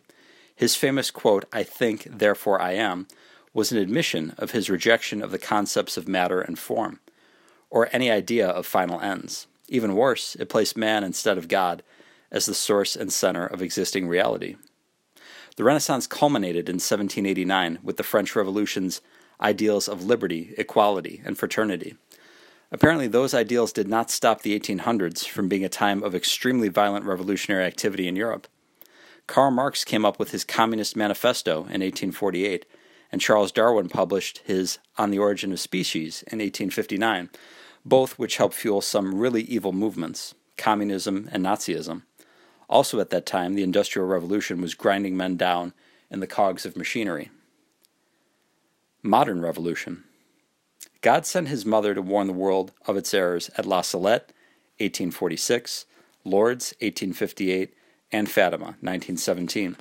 His 0.55 0.75
famous 0.75 1.11
quote, 1.11 1.45
I 1.51 1.63
think, 1.63 2.07
therefore 2.09 2.61
I 2.61 2.73
am, 2.73 3.07
was 3.53 3.71
an 3.71 3.77
admission 3.77 4.33
of 4.37 4.51
his 4.51 4.69
rejection 4.69 5.21
of 5.21 5.31
the 5.31 5.39
concepts 5.39 5.97
of 5.97 6.07
matter 6.07 6.41
and 6.41 6.57
form, 6.57 6.99
or 7.69 7.89
any 7.91 8.09
idea 8.09 8.47
of 8.47 8.65
final 8.65 8.99
ends. 8.99 9.47
Even 9.69 9.95
worse, 9.95 10.35
it 10.35 10.49
placed 10.49 10.77
man 10.77 11.03
instead 11.03 11.37
of 11.37 11.47
God 11.47 11.83
as 12.31 12.45
the 12.45 12.53
source 12.53 12.95
and 12.95 13.13
center 13.13 13.45
of 13.45 13.61
existing 13.61 14.07
reality. 14.07 14.55
The 15.55 15.63
Renaissance 15.63 16.07
culminated 16.07 16.67
in 16.67 16.75
1789 16.75 17.79
with 17.83 17.97
the 17.97 18.03
French 18.03 18.35
Revolution's 18.35 19.01
ideals 19.39 19.87
of 19.87 20.03
liberty, 20.03 20.53
equality, 20.57 21.21
and 21.23 21.37
fraternity. 21.37 21.95
Apparently, 22.71 23.05
those 23.05 23.35
ideals 23.35 23.71
did 23.71 23.87
not 23.87 24.09
stop 24.09 24.41
the 24.41 24.59
1800s 24.59 25.27
from 25.27 25.47
being 25.47 25.63
a 25.63 25.69
time 25.69 26.01
of 26.01 26.15
extremely 26.15 26.69
violent 26.69 27.05
revolutionary 27.05 27.65
activity 27.65 28.07
in 28.07 28.15
Europe. 28.15 28.47
Karl 29.27 29.51
Marx 29.51 29.83
came 29.83 30.05
up 30.05 30.19
with 30.19 30.31
his 30.31 30.43
Communist 30.43 30.95
Manifesto 30.95 31.59
in 31.59 31.81
1848, 31.81 32.65
and 33.11 33.21
Charles 33.21 33.51
Darwin 33.51 33.89
published 33.89 34.39
his 34.45 34.79
On 34.97 35.11
the 35.11 35.19
Origin 35.19 35.51
of 35.51 35.59
Species 35.59 36.23
in 36.23 36.39
1859, 36.39 37.29
both 37.85 38.19
which 38.19 38.37
helped 38.37 38.55
fuel 38.55 38.81
some 38.81 39.15
really 39.15 39.43
evil 39.43 39.71
movements, 39.71 40.35
communism 40.57 41.29
and 41.31 41.45
Nazism. 41.45 42.03
Also, 42.69 42.99
at 42.99 43.11
that 43.11 43.25
time, 43.25 43.55
the 43.55 43.63
Industrial 43.63 44.07
Revolution 44.07 44.61
was 44.61 44.73
grinding 44.73 45.15
men 45.15 45.37
down 45.37 45.73
in 46.09 46.19
the 46.19 46.27
cogs 46.27 46.65
of 46.65 46.75
machinery. 46.75 47.29
Modern 49.01 49.41
Revolution 49.41 50.03
God 51.01 51.25
sent 51.25 51.49
his 51.49 51.65
mother 51.65 51.93
to 51.93 52.01
warn 52.01 52.27
the 52.27 52.33
world 52.33 52.71
of 52.87 52.95
its 52.95 53.13
errors 53.13 53.49
at 53.57 53.65
La 53.65 53.81
Salette, 53.81 54.31
1846, 54.79 55.85
Lourdes, 56.23 56.73
1858, 56.79 57.73
and 58.13 58.29
Fatima, 58.29 58.77
1917. 58.79 59.75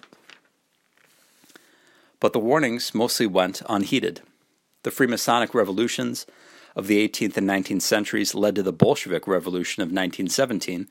But 2.19 2.33
the 2.33 2.39
warnings 2.39 2.95
mostly 2.95 3.27
went 3.27 3.62
unheeded. 3.69 4.23
The 4.83 4.91
Freemasonic 4.91 5.55
revolutions 5.55 6.27
of 6.75 6.87
the 6.87 7.07
18th 7.07 7.37
and 7.37 7.49
19th 7.49 7.83
centuries 7.83 8.35
led 8.35 8.55
to 8.55 8.62
the 8.62 8.73
Bolshevik 8.73 9.27
Revolution 9.29 9.83
of 9.83 9.89
1917 9.89 10.89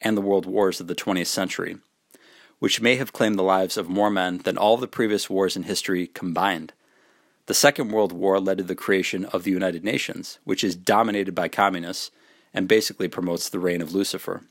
and 0.00 0.16
the 0.16 0.22
world 0.22 0.46
wars 0.46 0.80
of 0.80 0.88
the 0.88 0.94
20th 0.94 1.26
century, 1.26 1.76
which 2.58 2.80
may 2.80 2.96
have 2.96 3.12
claimed 3.12 3.38
the 3.38 3.42
lives 3.42 3.76
of 3.76 3.88
more 3.88 4.10
men 4.10 4.38
than 4.38 4.58
all 4.58 4.76
the 4.76 4.88
previous 4.88 5.30
wars 5.30 5.56
in 5.56 5.62
history 5.62 6.08
combined. 6.08 6.72
The 7.46 7.54
Second 7.54 7.90
World 7.90 8.12
War 8.12 8.40
led 8.40 8.58
to 8.58 8.64
the 8.64 8.74
creation 8.74 9.24
of 9.26 9.44
the 9.44 9.50
United 9.50 9.84
Nations, 9.84 10.38
which 10.44 10.64
is 10.64 10.76
dominated 10.76 11.34
by 11.34 11.48
communists 11.48 12.10
and 12.52 12.66
basically 12.66 13.08
promotes 13.08 13.48
the 13.48 13.58
reign 13.58 13.80
of 13.80 13.94
Lucifer. 13.94 14.42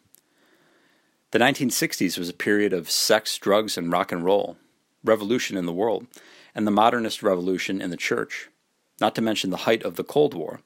The 1.31 1.39
1960s 1.39 2.17
was 2.17 2.29
a 2.29 2.33
period 2.33 2.73
of 2.73 2.89
sex, 2.89 3.37
drugs, 3.37 3.77
and 3.77 3.91
rock 3.91 4.11
and 4.11 4.23
roll, 4.23 4.57
revolution 5.03 5.57
in 5.57 5.65
the 5.65 5.73
world, 5.73 6.07
and 6.55 6.65
the 6.65 6.71
modernist 6.71 7.21
revolution 7.21 7.81
in 7.81 7.89
the 7.89 7.97
church, 7.97 8.49
not 8.99 9.15
to 9.15 9.21
mention 9.21 9.49
the 9.49 9.57
height 9.57 9.83
of 9.83 9.95
the 9.95 10.03
Cold 10.03 10.33
War. 10.33 10.61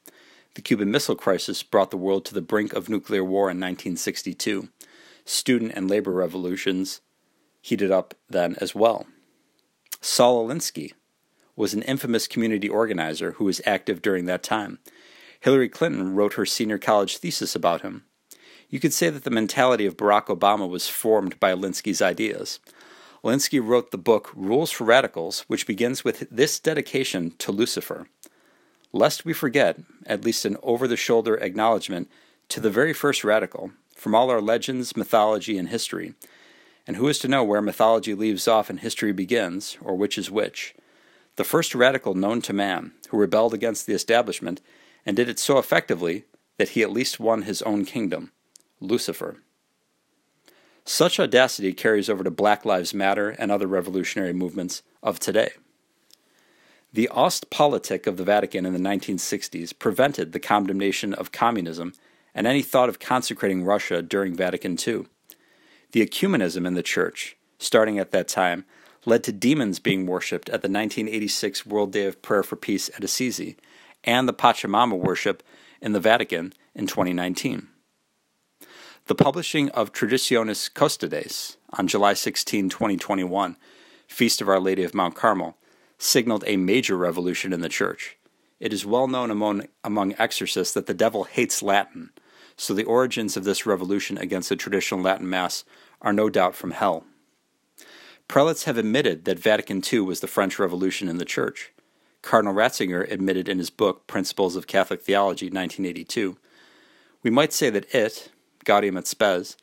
The 0.54 0.62
Cuban 0.62 0.90
Missile 0.90 1.16
Crisis 1.16 1.62
brought 1.62 1.90
the 1.90 1.96
world 1.96 2.24
to 2.26 2.34
the 2.34 2.40
brink 2.40 2.72
of 2.72 2.88
nuclear 2.88 3.24
war 3.24 3.50
in 3.50 3.58
1962. 3.58 4.68
Student 5.24 5.72
and 5.74 5.90
labor 5.90 6.12
revolutions 6.12 7.00
heated 7.60 7.90
up 7.90 8.14
then 8.28 8.56
as 8.60 8.74
well. 8.74 9.06
Saul 10.00 10.46
Alinsky, 10.46 10.92
was 11.56 11.74
an 11.74 11.82
infamous 11.82 12.26
community 12.26 12.68
organizer 12.68 13.32
who 13.32 13.44
was 13.44 13.60
active 13.64 14.02
during 14.02 14.26
that 14.26 14.42
time. 14.42 14.78
Hillary 15.40 15.68
Clinton 15.68 16.14
wrote 16.14 16.34
her 16.34 16.46
senior 16.46 16.78
college 16.78 17.18
thesis 17.18 17.54
about 17.54 17.82
him. 17.82 18.04
You 18.74 18.80
could 18.80 18.92
say 18.92 19.08
that 19.08 19.22
the 19.22 19.30
mentality 19.30 19.86
of 19.86 19.96
Barack 19.96 20.26
Obama 20.26 20.68
was 20.68 20.88
formed 20.88 21.38
by 21.38 21.54
Alinsky's 21.54 22.02
ideas. 22.02 22.58
Alinsky 23.22 23.64
wrote 23.64 23.92
the 23.92 23.96
book 23.96 24.32
Rules 24.34 24.72
for 24.72 24.82
Radicals, 24.82 25.44
which 25.46 25.68
begins 25.68 26.02
with 26.02 26.26
this 26.28 26.58
dedication 26.58 27.34
to 27.38 27.52
Lucifer. 27.52 28.08
Lest 28.92 29.24
we 29.24 29.32
forget, 29.32 29.78
at 30.06 30.24
least 30.24 30.44
an 30.44 30.56
over 30.60 30.88
the 30.88 30.96
shoulder 30.96 31.36
acknowledgement 31.36 32.10
to 32.48 32.58
the 32.58 32.68
very 32.68 32.92
first 32.92 33.22
radical, 33.22 33.70
from 33.94 34.12
all 34.12 34.28
our 34.28 34.42
legends, 34.42 34.96
mythology, 34.96 35.56
and 35.56 35.68
history. 35.68 36.14
And 36.84 36.96
who 36.96 37.06
is 37.06 37.20
to 37.20 37.28
know 37.28 37.44
where 37.44 37.62
mythology 37.62 38.12
leaves 38.12 38.48
off 38.48 38.68
and 38.68 38.80
history 38.80 39.12
begins, 39.12 39.78
or 39.82 39.94
which 39.94 40.18
is 40.18 40.32
which? 40.32 40.74
the 41.36 41.44
first 41.44 41.76
radical 41.76 42.14
known 42.14 42.42
to 42.42 42.52
man, 42.52 42.90
who 43.10 43.18
rebelled 43.18 43.54
against 43.54 43.86
the 43.86 43.94
establishment 43.94 44.60
and 45.06 45.14
did 45.14 45.28
it 45.28 45.38
so 45.38 45.58
effectively 45.58 46.24
that 46.58 46.70
he 46.70 46.82
at 46.82 46.90
least 46.90 47.20
won 47.20 47.42
his 47.42 47.62
own 47.62 47.84
kingdom 47.84 48.32
Lucifer. 48.84 49.38
Such 50.84 51.18
audacity 51.18 51.72
carries 51.72 52.10
over 52.10 52.22
to 52.22 52.30
Black 52.30 52.64
Lives 52.64 52.92
Matter 52.92 53.30
and 53.30 53.50
other 53.50 53.66
revolutionary 53.66 54.32
movements 54.34 54.82
of 55.02 55.18
today. 55.18 55.52
The 56.92 57.08
Ostpolitik 57.10 58.06
of 58.06 58.18
the 58.18 58.24
Vatican 58.24 58.66
in 58.66 58.72
the 58.72 58.78
1960s 58.78 59.76
prevented 59.78 60.32
the 60.32 60.38
condemnation 60.38 61.14
of 61.14 61.32
communism 61.32 61.94
and 62.34 62.46
any 62.46 62.62
thought 62.62 62.88
of 62.88 63.00
consecrating 63.00 63.64
Russia 63.64 64.02
during 64.02 64.36
Vatican 64.36 64.72
II. 64.72 65.06
The 65.92 66.06
ecumenism 66.06 66.66
in 66.66 66.74
the 66.74 66.82
Church, 66.82 67.36
starting 67.58 67.98
at 67.98 68.10
that 68.10 68.28
time, 68.28 68.64
led 69.06 69.24
to 69.24 69.32
demons 69.32 69.78
being 69.78 70.06
worshipped 70.06 70.48
at 70.48 70.62
the 70.62 70.68
1986 70.68 71.66
World 71.66 71.92
Day 71.92 72.06
of 72.06 72.22
Prayer 72.22 72.42
for 72.42 72.56
Peace 72.56 72.88
at 72.90 73.04
Assisi 73.04 73.56
and 74.04 74.28
the 74.28 74.34
Pachamama 74.34 74.96
worship 74.96 75.42
in 75.80 75.92
the 75.92 76.00
Vatican 76.00 76.52
in 76.74 76.86
2019. 76.86 77.68
The 79.06 79.14
publishing 79.14 79.68
of 79.72 79.92
Traditionis 79.92 80.72
Custodes 80.72 81.58
on 81.74 81.86
July 81.86 82.14
16, 82.14 82.70
2021, 82.70 83.58
Feast 84.08 84.40
of 84.40 84.48
Our 84.48 84.58
Lady 84.58 84.82
of 84.82 84.94
Mount 84.94 85.14
Carmel, 85.14 85.58
signaled 85.98 86.42
a 86.46 86.56
major 86.56 86.96
revolution 86.96 87.52
in 87.52 87.60
the 87.60 87.68
Church. 87.68 88.16
It 88.60 88.72
is 88.72 88.86
well 88.86 89.06
known 89.06 89.30
among, 89.30 89.66
among 89.84 90.14
exorcists 90.18 90.72
that 90.72 90.86
the 90.86 90.94
devil 90.94 91.24
hates 91.24 91.62
Latin, 91.62 92.12
so 92.56 92.72
the 92.72 92.84
origins 92.84 93.36
of 93.36 93.44
this 93.44 93.66
revolution 93.66 94.16
against 94.16 94.48
the 94.48 94.56
traditional 94.56 95.02
Latin 95.02 95.28
Mass 95.28 95.64
are 96.00 96.14
no 96.14 96.30
doubt 96.30 96.54
from 96.54 96.70
hell. 96.70 97.04
Prelates 98.26 98.64
have 98.64 98.78
admitted 98.78 99.26
that 99.26 99.38
Vatican 99.38 99.82
II 99.92 100.00
was 100.00 100.20
the 100.20 100.26
French 100.26 100.58
Revolution 100.58 101.10
in 101.10 101.18
the 101.18 101.26
Church. 101.26 101.74
Cardinal 102.22 102.54
Ratzinger 102.54 103.06
admitted 103.12 103.50
in 103.50 103.58
his 103.58 103.68
book 103.68 104.06
Principles 104.06 104.56
of 104.56 104.66
Catholic 104.66 105.02
Theology, 105.02 105.48
1982. 105.48 106.38
We 107.22 107.30
might 107.30 107.52
say 107.52 107.68
that 107.68 107.94
it, 107.94 108.30
Gaudium 108.64 108.96
et 108.96 109.06
Spes, 109.06 109.56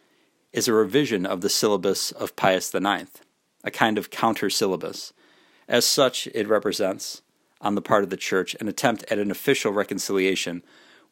is 0.54 0.68
a 0.68 0.74
revision 0.74 1.26
of 1.26 1.42
the 1.42 1.50
syllabus 1.50 2.12
of 2.12 2.36
Pius 2.36 2.74
IX, 2.74 3.10
a 3.64 3.72
kind 3.72 3.98
of 3.98 4.10
counter 4.10 4.50
syllabus. 4.50 5.14
As 5.68 5.86
such, 5.86 6.28
it 6.34 6.48
represents, 6.48 7.22
on 7.62 7.76
the 7.76 7.82
part 7.82 8.04
of 8.04 8.10
the 8.10 8.18
Church, 8.18 8.56
an 8.60 8.68
attempt 8.68 9.06
at 9.10 9.20
an 9.20 9.32
official 9.32 9.72
reconciliation 9.72 10.64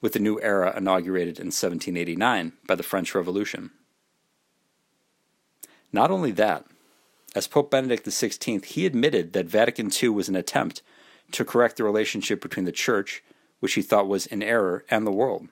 with 0.02 0.14
the 0.14 0.20
new 0.20 0.40
era 0.42 0.74
inaugurated 0.76 1.40
in 1.40 1.48
1789 1.48 2.54
by 2.68 2.76
the 2.76 2.84
French 2.84 3.14
Revolution. 3.14 3.72
Not 5.92 6.12
only 6.12 6.32
that, 6.32 6.66
as 7.36 7.48
Pope 7.48 7.72
Benedict 7.72 8.06
XVI, 8.06 8.64
he 8.66 8.86
admitted 8.86 9.34
that 9.34 9.46
Vatican 9.46 9.92
II 9.92 10.10
was 10.10 10.30
an 10.30 10.36
attempt 10.36 10.82
to 11.32 11.46
correct 11.46 11.78
the 11.78 11.84
relationship 11.84 12.42
between 12.42 12.66
the 12.66 12.72
Church, 12.72 13.24
which 13.60 13.74
he 13.74 13.82
thought 13.82 14.08
was 14.08 14.26
in 14.26 14.42
error, 14.42 14.84
and 14.90 15.06
the 15.06 15.12
world. 15.12 15.48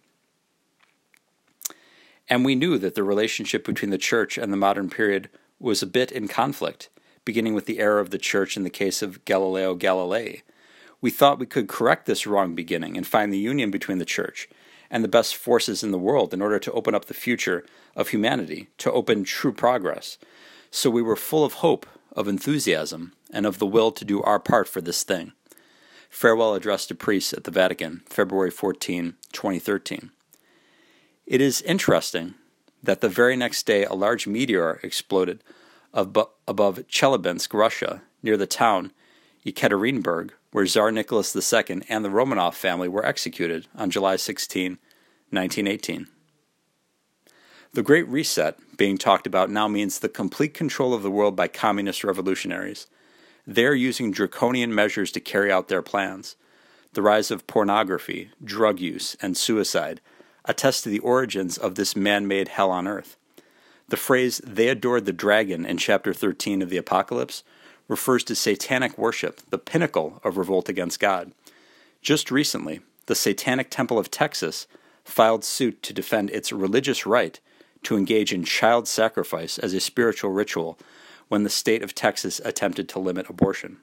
And 2.30 2.44
we 2.44 2.56
knew 2.56 2.78
that 2.78 2.96
the 2.96 3.04
relationship 3.04 3.66
between 3.66 3.92
the 3.92 3.98
Church 3.98 4.38
and 4.38 4.52
the 4.52 4.58
modern 4.58 4.90
period 4.90 5.30
was 5.60 5.82
a 5.82 5.88
bit 5.88 6.12
in 6.12 6.28
conflict, 6.28 6.90
beginning 7.26 7.54
with 7.54 7.66
the 7.66 7.80
error 7.80 8.00
of 8.00 8.10
the 8.10 8.18
Church 8.18 8.58
in 8.58 8.64
the 8.64 8.70
case 8.70 9.02
of 9.02 9.24
Galileo 9.26 9.76
Galilei. 9.76 10.42
We 11.00 11.10
thought 11.10 11.40
we 11.40 11.46
could 11.46 11.68
correct 11.68 12.06
this 12.06 12.28
wrong 12.28 12.56
beginning 12.56 12.98
and 12.98 13.06
find 13.06 13.32
the 13.32 13.38
union 13.38 13.72
between 13.72 13.98
the 13.98 14.06
Church 14.06 14.50
and 14.90 15.04
the 15.04 15.10
best 15.10 15.36
forces 15.36 15.84
in 15.84 15.92
the 15.92 15.98
world 15.98 16.34
in 16.34 16.42
order 16.42 16.60
to 16.60 16.72
open 16.72 16.96
up 16.96 17.06
the 17.06 17.14
future 17.14 17.66
of 17.96 18.10
humanity, 18.10 18.70
to 18.78 18.92
open 18.92 19.24
true 19.24 19.52
progress. 19.52 20.18
So 20.72 20.90
we 20.90 21.02
were 21.02 21.16
full 21.16 21.44
of 21.44 21.54
hope, 21.54 21.86
of 22.14 22.28
enthusiasm, 22.28 23.14
and 23.32 23.46
of 23.46 23.60
the 23.60 23.66
will 23.66 23.92
to 23.92 24.06
do 24.06 24.22
our 24.24 24.40
part 24.40 24.68
for 24.68 24.82
this 24.82 25.04
thing. 25.04 25.34
Farewell 26.10 26.56
Address 26.56 26.88
to 26.88 26.96
Priests 26.96 27.34
at 27.34 27.44
the 27.44 27.52
Vatican, 27.52 28.02
February 28.08 28.52
14, 28.52 29.16
2013. 29.34 30.12
It 31.28 31.42
is 31.42 31.62
interesting 31.64 32.36
that 32.82 33.02
the 33.02 33.10
very 33.10 33.36
next 33.36 33.66
day 33.66 33.84
a 33.84 33.94
large 33.94 34.28
meteor 34.28 34.80
exploded 34.82 35.44
above 35.94 36.88
Chelyabinsk, 36.88 37.54
Russia, 37.54 38.02
near 38.24 38.38
the 38.38 38.48
town 38.48 38.94
Yekaterinburg, 39.46 40.30
where 40.52 40.66
Tsar 40.66 40.90
Nicholas 40.90 41.36
II 41.36 41.82
and 41.90 42.06
the 42.06 42.10
Romanov 42.10 42.54
family 42.54 42.88
were 42.88 43.06
executed 43.06 43.68
on 43.76 43.90
July 43.90 44.16
16, 44.16 44.78
1918. 45.32 46.08
The 47.74 47.84
Great 47.84 48.08
Reset 48.08 48.78
being 48.78 48.98
talked 48.98 49.28
about 49.28 49.50
now 49.50 49.68
means 49.68 50.00
the 50.00 50.08
complete 50.08 50.54
control 50.54 50.94
of 50.94 51.04
the 51.04 51.12
world 51.12 51.36
by 51.36 51.50
communist 51.50 52.06
revolutionaries. 52.06 52.88
They're 53.46 53.76
using 53.76 54.12
draconian 54.12 54.74
measures 54.74 55.12
to 55.12 55.20
carry 55.20 55.52
out 55.52 55.68
their 55.68 55.82
plans. 55.82 56.38
The 56.94 57.02
rise 57.02 57.32
of 57.32 57.48
pornography, 57.48 58.32
drug 58.42 58.80
use, 58.80 59.18
and 59.22 59.36
suicide 59.36 60.00
attest 60.48 60.84
to 60.84 60.90
the 60.90 61.00
origins 61.00 61.58
of 61.58 61.76
this 61.76 61.96
man 61.96 62.28
made 62.28 62.48
hell 62.50 62.72
on 62.72 62.88
earth. 62.88 63.18
The 63.90 63.98
phrase, 63.98 64.42
they 64.44 64.68
adored 64.68 65.06
the 65.06 65.14
dragon 65.14 65.66
in 65.66 65.78
chapter 65.78 66.14
13 66.14 66.62
of 66.62 66.70
the 66.70 66.78
Apocalypse, 66.78 67.44
refers 67.88 68.24
to 68.26 68.36
satanic 68.36 68.98
worship, 68.98 69.42
the 69.50 69.58
pinnacle 69.58 70.20
of 70.24 70.38
revolt 70.38 70.68
against 70.68 71.00
God. 71.00 71.32
Just 72.02 72.32
recently, 72.32 72.82
the 73.06 73.16
Satanic 73.16 73.70
Temple 73.70 73.98
of 73.98 74.12
Texas 74.12 74.68
filed 75.06 75.44
suit 75.46 75.82
to 75.84 75.94
defend 75.94 76.30
its 76.30 76.52
religious 76.52 77.06
right 77.06 77.40
to 77.84 77.96
engage 77.96 78.34
in 78.34 78.44
child 78.44 78.88
sacrifice 78.88 79.58
as 79.58 79.74
a 79.74 79.80
spiritual 79.80 80.32
ritual 80.32 80.78
when 81.30 81.44
the 81.44 81.50
state 81.50 81.82
of 81.82 81.96
Texas 81.96 82.42
attempted 82.44 82.90
to 82.90 83.00
limit 83.00 83.30
abortion. 83.30 83.78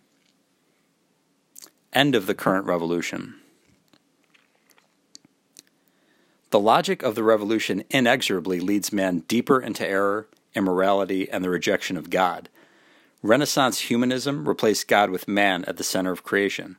End 1.92 2.14
of 2.14 2.26
the 2.26 2.34
current 2.34 2.66
revolution. 2.66 3.36
The 6.54 6.60
logic 6.60 7.02
of 7.02 7.16
the 7.16 7.24
revolution 7.24 7.82
inexorably 7.90 8.60
leads 8.60 8.92
man 8.92 9.24
deeper 9.26 9.60
into 9.60 9.84
error, 9.84 10.28
immorality, 10.54 11.28
and 11.28 11.42
the 11.42 11.50
rejection 11.50 11.96
of 11.96 12.10
God. 12.10 12.48
Renaissance 13.22 13.80
humanism 13.80 14.48
replaced 14.48 14.86
God 14.86 15.10
with 15.10 15.26
man 15.26 15.64
at 15.64 15.78
the 15.78 15.82
center 15.82 16.12
of 16.12 16.22
creation. 16.22 16.76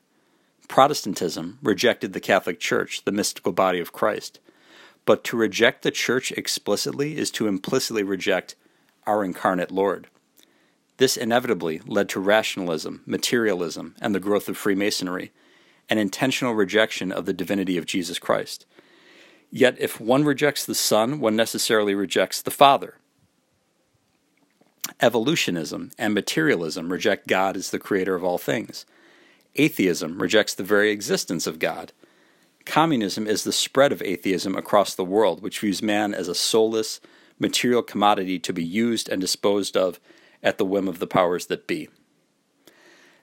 Protestantism 0.70 1.60
rejected 1.62 2.13
the 2.13 2.22
Catholic 2.22 2.58
Church, 2.58 3.03
the 3.03 3.12
mystical 3.12 3.51
body 3.51 3.82
of 3.82 3.91
Christ. 3.91 4.39
But 5.03 5.25
to 5.25 5.36
reject 5.36 5.84
the 5.84 5.91
Church 5.91 6.32
explicitly 6.32 7.17
is 7.17 7.29
to 7.32 7.46
implicitly 7.46 8.03
reject 8.03 8.55
our 9.05 9.25
incarnate 9.25 9.72
Lord. 9.72 10.08
This 10.96 11.17
inevitably 11.17 11.82
led 11.86 12.08
to 12.08 12.22
rationalism, 12.22 13.01
materialism, 13.05 13.96
and 14.00 14.15
the 14.15 14.22
growth 14.22 14.47
of 14.47 14.56
Freemasonry, 14.56 15.34
an 15.89 15.97
intentional 15.97 16.54
rejection 16.54 17.12
of 17.12 17.26
the 17.26 17.34
divinity 17.34 17.78
of 17.78 17.86
Jesus 17.86 18.19
Christ. 18.19 18.65
Yet, 19.58 19.78
if 19.80 20.02
one 20.02 20.26
rejects 20.26 20.65
the 20.65 20.76
Son, 20.76 21.22
one 21.22 21.38
necessarily 21.38 21.96
rejects 21.96 22.41
the 22.41 22.52
Father. 22.52 22.96
Evolutionism 25.00 25.91
and 25.98 26.13
materialism 26.13 26.91
reject 26.91 27.28
God 27.28 27.56
as 27.56 27.70
the 27.72 27.80
creator 27.80 28.15
of 28.15 28.24
all 28.26 28.38
things. 28.38 28.86
Atheism 29.56 30.22
rejects 30.22 30.54
the 30.54 30.65
very 30.65 30.91
existence 30.91 31.48
of 31.48 31.60
God. 31.60 31.94
Communism 32.65 33.28
is 33.28 33.46
the 33.46 33.54
spread 33.54 33.94
of 33.94 34.02
atheism 34.02 34.58
across 34.58 34.94
the 34.94 35.06
world, 35.06 35.41
which 35.41 35.62
views 35.62 35.82
man 35.82 36.13
as 36.13 36.28
a 36.28 36.36
soulless, 36.36 37.00
material 37.39 37.82
commodity 37.82 38.38
to 38.39 38.52
be 38.52 38.62
used 38.62 39.08
and 39.08 39.22
disposed 39.22 39.78
of 39.78 40.02
at 40.44 40.58
the 40.58 40.65
whim 40.65 40.89
of 40.89 41.00
the 41.00 41.08
powers 41.08 41.46
that 41.46 41.65
be. 41.65 41.88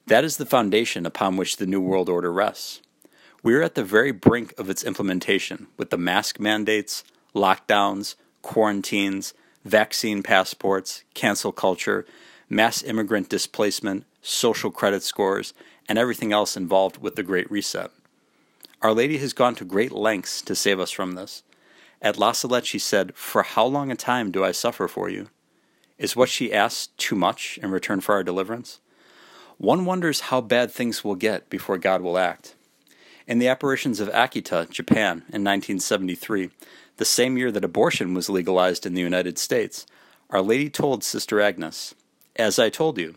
That 0.07 0.25
is 0.25 0.38
the 0.38 0.47
foundation 0.47 1.05
upon 1.05 1.37
which 1.37 1.59
the 1.59 1.66
New 1.66 1.83
World 1.83 2.09
Order 2.09 2.33
rests. 2.33 2.81
We 3.44 3.55
are 3.55 3.62
at 3.62 3.74
the 3.74 3.83
very 3.83 4.12
brink 4.12 4.55
of 4.57 4.70
its 4.70 4.85
implementation, 4.85 5.66
with 5.76 5.90
the 5.90 5.98
mask 5.98 6.38
mandates, 6.38 7.02
lockdowns, 7.35 8.14
quarantines, 8.40 9.35
vaccine 9.64 10.22
passports, 10.22 11.02
cancel 11.14 11.50
culture, 11.50 12.07
mass 12.48 12.85
immigrant 12.85 13.28
displacement, 13.28 14.05
social 14.20 14.70
credit 14.70 15.02
scores, 15.02 15.55
and 15.88 15.98
everything 15.98 16.33
else 16.33 16.57
involved 16.57 16.98
with 16.98 17.16
the 17.16 17.24
Great 17.24 17.50
Reset. 17.50 17.90
Our 18.81 18.94
Lady 18.94 19.18
has 19.18 19.33
gone 19.33 19.57
to 19.57 19.64
great 19.64 19.90
lengths 19.90 20.40
to 20.42 20.55
save 20.55 20.78
us 20.78 20.92
from 20.92 21.12
this. 21.12 21.42
At 22.00 22.18
La 22.18 22.31
Salette, 22.31 22.66
she 22.66 22.78
said, 22.78 23.12
For 23.16 23.42
how 23.42 23.64
long 23.64 23.90
a 23.90 23.96
time 23.96 24.31
do 24.31 24.44
I 24.44 24.52
suffer 24.52 24.87
for 24.87 25.09
you? 25.09 25.31
Is 25.98 26.14
what 26.14 26.28
she 26.28 26.52
asks 26.52 26.90
too 26.96 27.16
much 27.16 27.59
in 27.61 27.72
return 27.72 28.00
for 28.00 28.14
our 28.14 28.22
deliverance? 28.22 28.78
One 29.59 29.85
wonders 29.85 30.20
how 30.20 30.40
bad 30.40 30.70
things 30.70 31.02
will 31.02 31.16
get 31.16 31.50
before 31.50 31.78
God 31.78 32.02
will 32.02 32.18
act. 32.18 32.55
In 33.26 33.38
the 33.38 33.48
apparitions 33.48 34.00
of 34.00 34.08
Akita, 34.08 34.68
Japan, 34.68 35.18
in 35.28 35.44
1973, 35.44 36.50
the 36.96 37.04
same 37.04 37.38
year 37.38 37.52
that 37.52 37.64
abortion 37.64 38.14
was 38.14 38.28
legalized 38.28 38.85
in 38.85 38.94
the 38.94 39.00
United 39.00 39.38
States, 39.38 39.87
Our 40.30 40.42
Lady 40.42 40.68
told 40.68 41.04
Sister 41.04 41.40
Agnes, 41.40 41.94
As 42.35 42.58
I 42.58 42.68
told 42.68 42.98
you, 42.98 43.14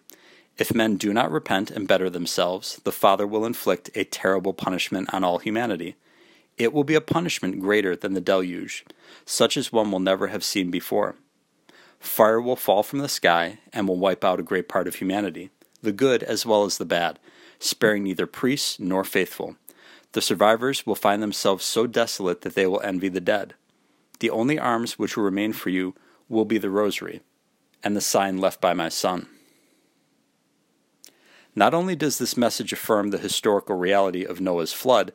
if 0.57 0.73
men 0.73 0.95
do 0.97 1.11
not 1.11 1.31
repent 1.31 1.71
and 1.71 1.87
better 1.87 2.09
themselves, 2.09 2.79
the 2.83 2.91
Father 2.91 3.25
will 3.25 3.45
inflict 3.45 3.89
a 3.95 4.05
terrible 4.05 4.53
punishment 4.53 5.13
on 5.13 5.23
all 5.23 5.39
humanity. 5.39 5.95
It 6.57 6.71
will 6.71 6.85
be 6.85 6.95
a 6.95 7.01
punishment 7.01 7.59
greater 7.59 7.95
than 7.95 8.13
the 8.13 8.21
deluge, 8.21 8.85
such 9.25 9.57
as 9.57 9.73
one 9.73 9.91
will 9.91 9.99
never 9.99 10.27
have 10.27 10.43
seen 10.43 10.71
before. 10.71 11.15
Fire 11.99 12.39
will 12.39 12.55
fall 12.55 12.83
from 12.83 12.99
the 12.99 13.09
sky 13.09 13.57
and 13.73 13.87
will 13.87 13.97
wipe 13.97 14.23
out 14.23 14.39
a 14.39 14.43
great 14.43 14.69
part 14.69 14.87
of 14.87 14.95
humanity, 14.95 15.49
the 15.81 15.91
good 15.91 16.21
as 16.23 16.45
well 16.45 16.63
as 16.63 16.77
the 16.77 16.85
bad, 16.85 17.19
sparing 17.59 18.03
neither 18.03 18.27
priests 18.27 18.79
nor 18.79 19.03
faithful. 19.03 19.55
The 20.15 20.21
survivors 20.21 20.85
will 20.85 20.95
find 20.95 21.21
themselves 21.21 21.65
so 21.65 21.87
desolate 21.87 22.39
that 22.43 22.55
they 22.55 22.65
will 22.65 22.79
envy 22.79 23.09
the 23.09 23.19
dead. 23.19 23.53
The 24.19 24.29
only 24.29 24.57
arms 24.57 24.97
which 24.97 25.17
will 25.17 25.25
remain 25.25 25.51
for 25.51 25.69
you 25.69 25.93
will 26.29 26.45
be 26.45 26.57
the 26.57 26.69
rosary 26.69 27.19
and 27.83 27.97
the 27.97 28.01
sign 28.01 28.37
left 28.37 28.61
by 28.61 28.73
my 28.73 28.87
son. 28.87 29.27
Not 31.53 31.73
only 31.73 31.97
does 31.97 32.17
this 32.17 32.37
message 32.37 32.71
affirm 32.71 33.09
the 33.09 33.17
historical 33.17 33.75
reality 33.75 34.23
of 34.23 34.39
Noah's 34.39 34.71
flood, 34.71 35.11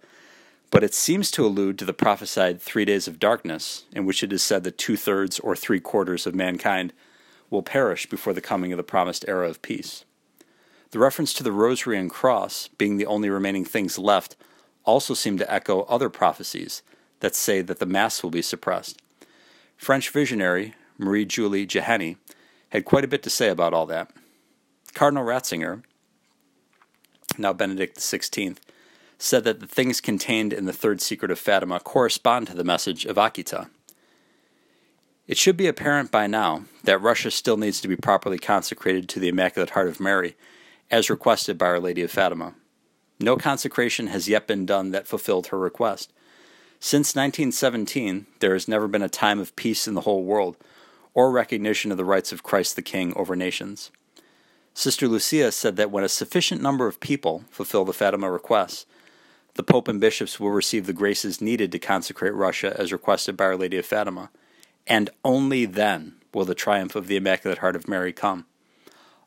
but 0.70 0.84
it 0.84 0.92
seems 0.92 1.30
to 1.30 1.46
allude 1.46 1.78
to 1.78 1.86
the 1.86 1.94
prophesied 1.94 2.60
three 2.60 2.84
days 2.84 3.08
of 3.08 3.18
darkness, 3.18 3.86
in 3.92 4.04
which 4.04 4.22
it 4.22 4.34
is 4.34 4.42
said 4.42 4.64
that 4.64 4.76
two 4.76 4.98
thirds 4.98 5.38
or 5.38 5.56
three 5.56 5.80
quarters 5.80 6.26
of 6.26 6.34
mankind 6.34 6.92
will 7.48 7.62
perish 7.62 8.04
before 8.04 8.34
the 8.34 8.42
coming 8.42 8.70
of 8.70 8.76
the 8.76 8.82
promised 8.82 9.24
era 9.26 9.48
of 9.48 9.62
peace. 9.62 10.04
The 10.90 10.98
reference 10.98 11.32
to 11.34 11.42
the 11.42 11.52
rosary 11.52 11.96
and 11.96 12.10
cross 12.10 12.68
being 12.68 12.98
the 12.98 13.06
only 13.06 13.30
remaining 13.30 13.64
things 13.64 13.98
left 13.98 14.36
also 14.84 15.14
seem 15.14 15.38
to 15.38 15.52
echo 15.52 15.82
other 15.82 16.08
prophecies 16.08 16.82
that 17.20 17.34
say 17.34 17.62
that 17.62 17.78
the 17.78 17.86
Mass 17.86 18.22
will 18.22 18.30
be 18.30 18.42
suppressed. 18.42 19.00
French 19.76 20.10
visionary 20.10 20.74
Marie 20.98 21.24
Julie 21.24 21.66
Jahenny 21.66 22.16
had 22.70 22.84
quite 22.84 23.04
a 23.04 23.08
bit 23.08 23.22
to 23.22 23.30
say 23.30 23.48
about 23.48 23.72
all 23.72 23.86
that. 23.86 24.10
Cardinal 24.94 25.24
Ratzinger, 25.24 25.82
now 27.38 27.52
Benedict 27.52 27.98
XVI, 27.98 28.56
said 29.18 29.44
that 29.44 29.60
the 29.60 29.66
things 29.66 30.00
contained 30.00 30.52
in 30.52 30.66
the 30.66 30.72
third 30.72 31.00
secret 31.00 31.30
of 31.30 31.38
Fatima 31.38 31.80
correspond 31.80 32.48
to 32.48 32.54
the 32.54 32.64
message 32.64 33.04
of 33.04 33.16
Akita. 33.16 33.68
It 35.26 35.38
should 35.38 35.56
be 35.56 35.68
apparent 35.68 36.10
by 36.10 36.26
now 36.26 36.64
that 36.84 37.00
Russia 37.00 37.30
still 37.30 37.56
needs 37.56 37.80
to 37.80 37.88
be 37.88 37.96
properly 37.96 38.38
consecrated 38.38 39.08
to 39.08 39.20
the 39.20 39.28
Immaculate 39.28 39.70
Heart 39.70 39.88
of 39.88 40.00
Mary, 40.00 40.36
as 40.90 41.08
requested 41.08 41.56
by 41.56 41.66
Our 41.66 41.80
Lady 41.80 42.02
of 42.02 42.10
Fatima. 42.10 42.54
No 43.20 43.36
consecration 43.36 44.06
has 44.08 44.28
yet 44.28 44.46
been 44.46 44.64
done 44.64 44.90
that 44.90 45.06
fulfilled 45.06 45.48
her 45.48 45.58
request. 45.58 46.12
Since 46.80 47.14
1917, 47.14 48.26
there 48.38 48.54
has 48.54 48.66
never 48.66 48.88
been 48.88 49.02
a 49.02 49.08
time 49.08 49.38
of 49.38 49.54
peace 49.54 49.86
in 49.86 49.92
the 49.92 50.00
whole 50.02 50.24
world, 50.24 50.56
or 51.12 51.30
recognition 51.30 51.90
of 51.90 51.98
the 51.98 52.04
rights 52.04 52.32
of 52.32 52.42
Christ 52.42 52.76
the 52.76 52.82
King 52.82 53.12
over 53.14 53.36
nations. 53.36 53.90
Sister 54.72 55.06
Lucia 55.06 55.52
said 55.52 55.76
that 55.76 55.90
when 55.90 56.04
a 56.04 56.08
sufficient 56.08 56.62
number 56.62 56.86
of 56.86 57.00
people 57.00 57.44
fulfill 57.50 57.84
the 57.84 57.92
Fatima 57.92 58.30
requests, 58.30 58.86
the 59.54 59.62
Pope 59.62 59.88
and 59.88 60.00
bishops 60.00 60.40
will 60.40 60.50
receive 60.50 60.86
the 60.86 60.92
graces 60.94 61.42
needed 61.42 61.70
to 61.72 61.78
consecrate 61.78 62.32
Russia 62.32 62.74
as 62.78 62.92
requested 62.92 63.36
by 63.36 63.44
Our 63.44 63.56
Lady 63.56 63.76
of 63.76 63.84
Fatima, 63.84 64.30
and 64.86 65.10
only 65.24 65.66
then 65.66 66.14
will 66.32 66.46
the 66.46 66.54
triumph 66.54 66.94
of 66.94 67.08
the 67.08 67.16
Immaculate 67.16 67.58
Heart 67.58 67.76
of 67.76 67.88
Mary 67.88 68.12
come. 68.12 68.46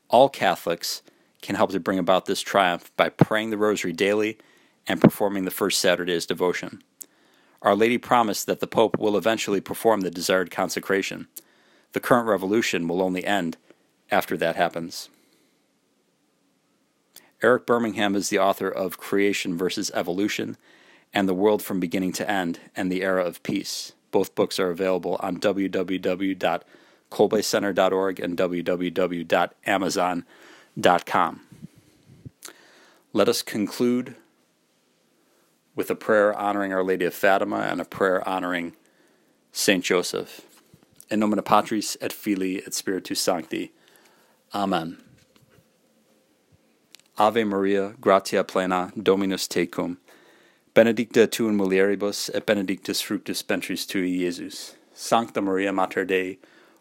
All 0.10 0.30
Catholics 0.30 1.04
can 1.44 1.56
help 1.56 1.70
to 1.72 1.80
bring 1.80 2.00
about 2.00 2.26
this 2.26 2.42
triumph 2.42 2.92
by 2.98 3.10
praying 3.10 3.52
the 3.52 3.58
Rosary 3.58 3.94
daily 3.94 4.40
and 4.88 5.00
performing 5.00 5.46
the 5.46 5.52
first 5.52 5.80
Saturday's 5.80 6.26
devotion. 6.26 6.82
Our 7.62 7.76
Lady 7.76 8.00
promised 8.00 8.48
that 8.48 8.62
the 8.62 8.68
Pope 8.68 8.98
will 8.98 9.16
eventually 9.16 9.62
perform 9.62 10.02
the 10.02 10.10
desired 10.10 10.50
consecration. 10.50 11.28
The 11.92 12.00
current 12.00 12.28
revolution 12.28 12.88
will 12.88 13.00
only 13.02 13.24
end 13.24 13.58
after 14.10 14.36
that 14.38 14.56
happens. 14.56 15.10
Eric 17.42 17.66
Birmingham 17.66 18.16
is 18.16 18.30
the 18.30 18.40
author 18.40 18.70
of 18.70 18.98
Creation 18.98 19.58
versus 19.58 19.92
Evolution 19.94 20.58
and 21.14 21.30
The 21.30 21.34
World 21.34 21.62
from 21.62 21.80
Beginning 21.80 22.12
to 22.14 22.30
End 22.30 22.60
and 22.76 22.92
the 22.92 23.04
Era 23.04 23.24
of 23.24 23.42
Peace. 23.44 23.94
Both 24.12 24.36
books 24.36 24.60
are 24.60 24.72
available 24.72 25.16
on 25.20 25.40
www.kolbecenter.org 25.40 28.20
and 28.20 28.38
www.amazon.com. 28.38 30.26
Let 30.76 31.08
us 33.30 33.44
conclude 33.44 34.16
with 35.76 35.92
a 35.92 35.96
prayer 35.96 36.34
honoring 36.34 36.74
Our 36.74 36.84
Lady 36.84 37.06
of 37.06 37.14
Fatima 37.14 37.68
and 37.70 37.80
a 37.80 37.86
prayer 37.86 38.28
honoring 38.28 38.74
Saint 39.52 39.84
Joseph. 39.84 40.42
In 41.12 41.20
nomine 41.20 41.44
Patris 41.44 41.96
et 42.02 42.12
Filii 42.12 42.64
et 42.66 42.74
Spiritus 42.74 43.20
Sancti. 43.20 43.72
Amen. 44.54 44.98
Ave 47.20 47.44
Maria, 47.44 47.94
gratia 48.02 48.44
plena, 48.44 48.92
Dominus 49.00 49.48
tecum. 49.48 49.98
Benedicta 50.74 51.28
tu 51.28 51.48
in 51.48 51.56
mulieribus, 51.56 52.32
et 52.34 52.48
benedictus 52.48 53.00
fructus 53.00 53.44
ventris 53.44 53.86
tui, 53.86 54.22
Iesus. 54.22 54.74
Sancta 54.96 55.40
Maria 55.40 55.72
Mater 55.72 56.04
Dei, 56.04 56.40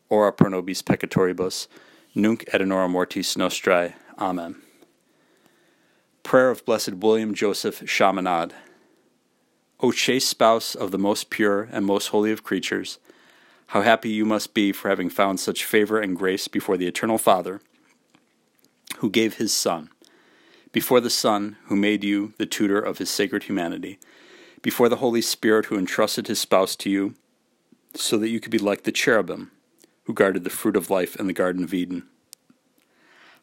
ora 0.09 0.33
pro 0.33 0.49
nobis 0.49 0.81
peccatoribus, 0.81 1.67
nunc 2.15 2.45
et 2.53 2.61
in 2.61 2.69
mortis 2.69 3.37
nostrae. 3.37 3.95
Amen. 4.19 4.57
Prayer 6.23 6.51
of 6.51 6.65
Blessed 6.65 6.95
William 6.95 7.35
Joseph 7.35 7.87
Chaminade. 7.87 8.55
O 9.81 9.91
chaste 9.91 10.29
spouse 10.29 10.75
of 10.75 10.91
the 10.91 10.99
most 10.99 11.31
pure 11.31 11.69
and 11.73 11.85
most 11.85 12.09
holy 12.09 12.31
of 12.31 12.45
creatures, 12.45 12.99
how 13.69 13.83
happy 13.83 14.11
you 14.11 14.25
must 14.25 14.55
be 14.55 14.71
for 14.71 14.89
having 14.89 15.11
found 15.11 15.41
such 15.41 15.65
favor 15.65 15.99
and 15.99 16.17
grace 16.17 16.47
before 16.47 16.77
the 16.77 16.87
Eternal 16.87 17.19
Father, 17.19 17.61
who 18.99 19.11
gave 19.11 19.35
his 19.35 19.53
Son 19.53 19.91
before 20.73 21.01
the 21.01 21.11
Son, 21.11 21.57
who 21.67 21.77
made 21.77 22.03
you 22.03 22.33
the 22.39 22.47
tutor 22.47 22.81
of 22.81 22.99
his 22.99 23.11
sacred 23.11 23.45
humanity, 23.45 23.99
before 24.63 24.89
the 24.89 24.97
Holy 24.97 25.21
Spirit, 25.21 25.67
who 25.67 25.79
entrusted 25.79 26.27
his 26.27 26.41
spouse 26.41 26.75
to 26.77 26.91
you, 26.91 27.15
so 27.95 28.17
that 28.17 28.31
you 28.31 28.41
could 28.41 28.51
be 28.51 28.59
like 28.59 28.83
the 28.83 28.93
cherubim, 28.93 29.51
who 30.05 30.15
guarded 30.15 30.45
the 30.45 30.51
fruit 30.51 30.77
of 30.77 30.91
life 30.91 31.17
in 31.17 31.27
the 31.27 31.33
Garden 31.33 31.65
of 31.65 31.75
Eden. 31.75 32.05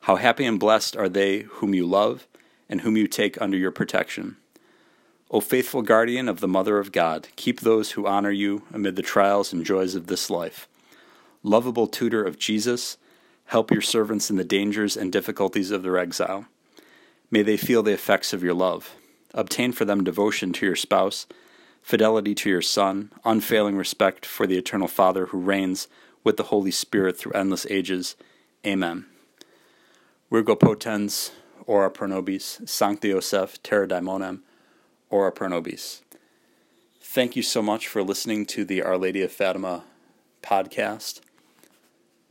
How 0.02 0.16
happy 0.16 0.46
and 0.46 0.60
blessed 0.60 0.96
are 0.96 1.10
they 1.10 1.42
whom 1.42 1.74
you 1.74 1.86
love 1.86 2.28
and 2.70 2.82
whom 2.82 2.96
you 2.96 3.08
take 3.08 3.42
under 3.42 3.58
your 3.58 3.72
protection. 3.72 4.38
O 5.32 5.42
faithful 5.42 5.82
guardian 5.82 6.28
of 6.28 6.40
the 6.40 6.48
Mother 6.48 6.80
of 6.80 6.92
God, 6.92 7.28
keep 7.36 7.60
those 7.60 7.92
who 7.92 8.08
honor 8.08 8.32
you 8.32 8.64
amid 8.74 8.96
the 8.96 9.02
trials 9.02 9.54
and 9.54 9.66
joys 9.66 9.94
of 9.94 10.08
this 10.08 10.30
life. 10.30 10.68
Lovable 11.44 11.88
tutor 11.88 12.24
of 12.24 12.40
Jesus, 12.40 12.98
help 13.46 13.72
your 13.72 13.82
servants 13.82 14.30
in 14.30 14.38
the 14.38 14.44
dangers 14.44 14.98
and 14.98 15.12
difficulties 15.12 15.72
of 15.72 15.84
their 15.84 15.98
exile. 15.98 16.46
May 17.30 17.44
they 17.44 17.58
feel 17.58 17.84
the 17.84 17.94
effects 17.94 18.34
of 18.34 18.44
your 18.44 18.56
love. 18.56 18.96
Obtain 19.34 19.72
for 19.72 19.86
them 19.86 20.04
devotion 20.04 20.52
to 20.54 20.66
your 20.66 20.76
spouse, 20.76 21.28
fidelity 21.82 22.34
to 22.36 22.50
your 22.50 22.62
Son, 22.62 23.12
unfailing 23.24 23.78
respect 23.78 24.26
for 24.26 24.48
the 24.48 24.58
Eternal 24.58 24.88
Father 24.88 25.28
who 25.28 25.40
reigns 25.40 25.88
with 26.24 26.38
the 26.38 26.44
Holy 26.44 26.72
Spirit 26.72 27.18
through 27.18 27.34
endless 27.34 27.66
ages. 27.70 28.16
Amen. 28.66 29.06
Virgo 30.32 30.56
potens, 30.56 31.32
ora 31.66 31.90
pro 31.90 32.08
nobis, 32.08 32.62
Sancti 32.66 33.12
Joseph, 33.12 33.62
terror 33.64 33.88
daemonum, 33.88 34.42
ora 35.10 35.32
pro 35.32 35.48
nobis. 35.48 36.02
Thank 37.02 37.36
you 37.36 37.42
so 37.42 37.62
much 37.62 37.88
for 37.88 38.04
listening 38.04 38.46
to 38.48 38.64
the 38.64 38.84
Our 38.84 38.98
Lady 38.98 39.22
of 39.22 39.32
Fatima 39.32 39.84
podcast. 40.44 41.22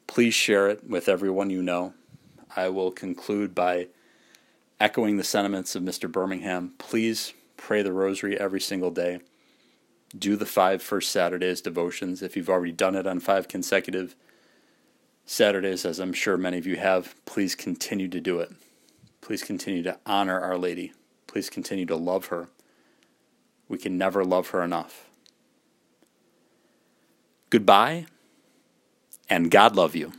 Please 0.06 0.34
share 0.34 0.68
it 0.68 0.88
with 0.88 1.08
everyone 1.08 1.50
you 1.50 1.62
know. 1.62 1.94
I 2.54 2.68
will 2.68 2.90
conclude 2.90 3.54
by 3.54 3.88
echoing 4.80 5.16
the 5.16 5.24
sentiments 5.24 5.74
of 5.74 5.82
Mr. 5.82 6.10
Birmingham, 6.10 6.74
please 6.78 7.34
pray 7.56 7.82
the 7.82 7.92
rosary 7.92 8.38
every 8.38 8.60
single 8.60 8.90
day. 8.90 9.20
Do 10.16 10.36
the 10.36 10.46
five 10.46 10.82
first 10.82 11.10
Saturdays 11.10 11.60
devotions. 11.60 12.22
If 12.22 12.36
you've 12.36 12.48
already 12.48 12.72
done 12.72 12.94
it 12.94 13.06
on 13.06 13.20
five 13.20 13.48
consecutive 13.48 14.14
Saturdays, 15.26 15.84
as 15.84 15.98
I'm 15.98 16.14
sure 16.14 16.38
many 16.38 16.56
of 16.56 16.66
you 16.66 16.76
have, 16.76 17.14
please 17.26 17.54
continue 17.54 18.08
to 18.08 18.20
do 18.20 18.40
it. 18.40 18.50
Please 19.20 19.42
continue 19.42 19.82
to 19.82 19.98
honor 20.06 20.40
Our 20.40 20.56
Lady. 20.56 20.92
Please 21.26 21.50
continue 21.50 21.84
to 21.86 21.96
love 21.96 22.26
her. 22.26 22.48
We 23.68 23.76
can 23.76 23.98
never 23.98 24.24
love 24.24 24.48
her 24.50 24.62
enough. 24.62 25.04
Goodbye, 27.50 28.06
and 29.28 29.50
God 29.50 29.76
love 29.76 29.94
you. 29.94 30.12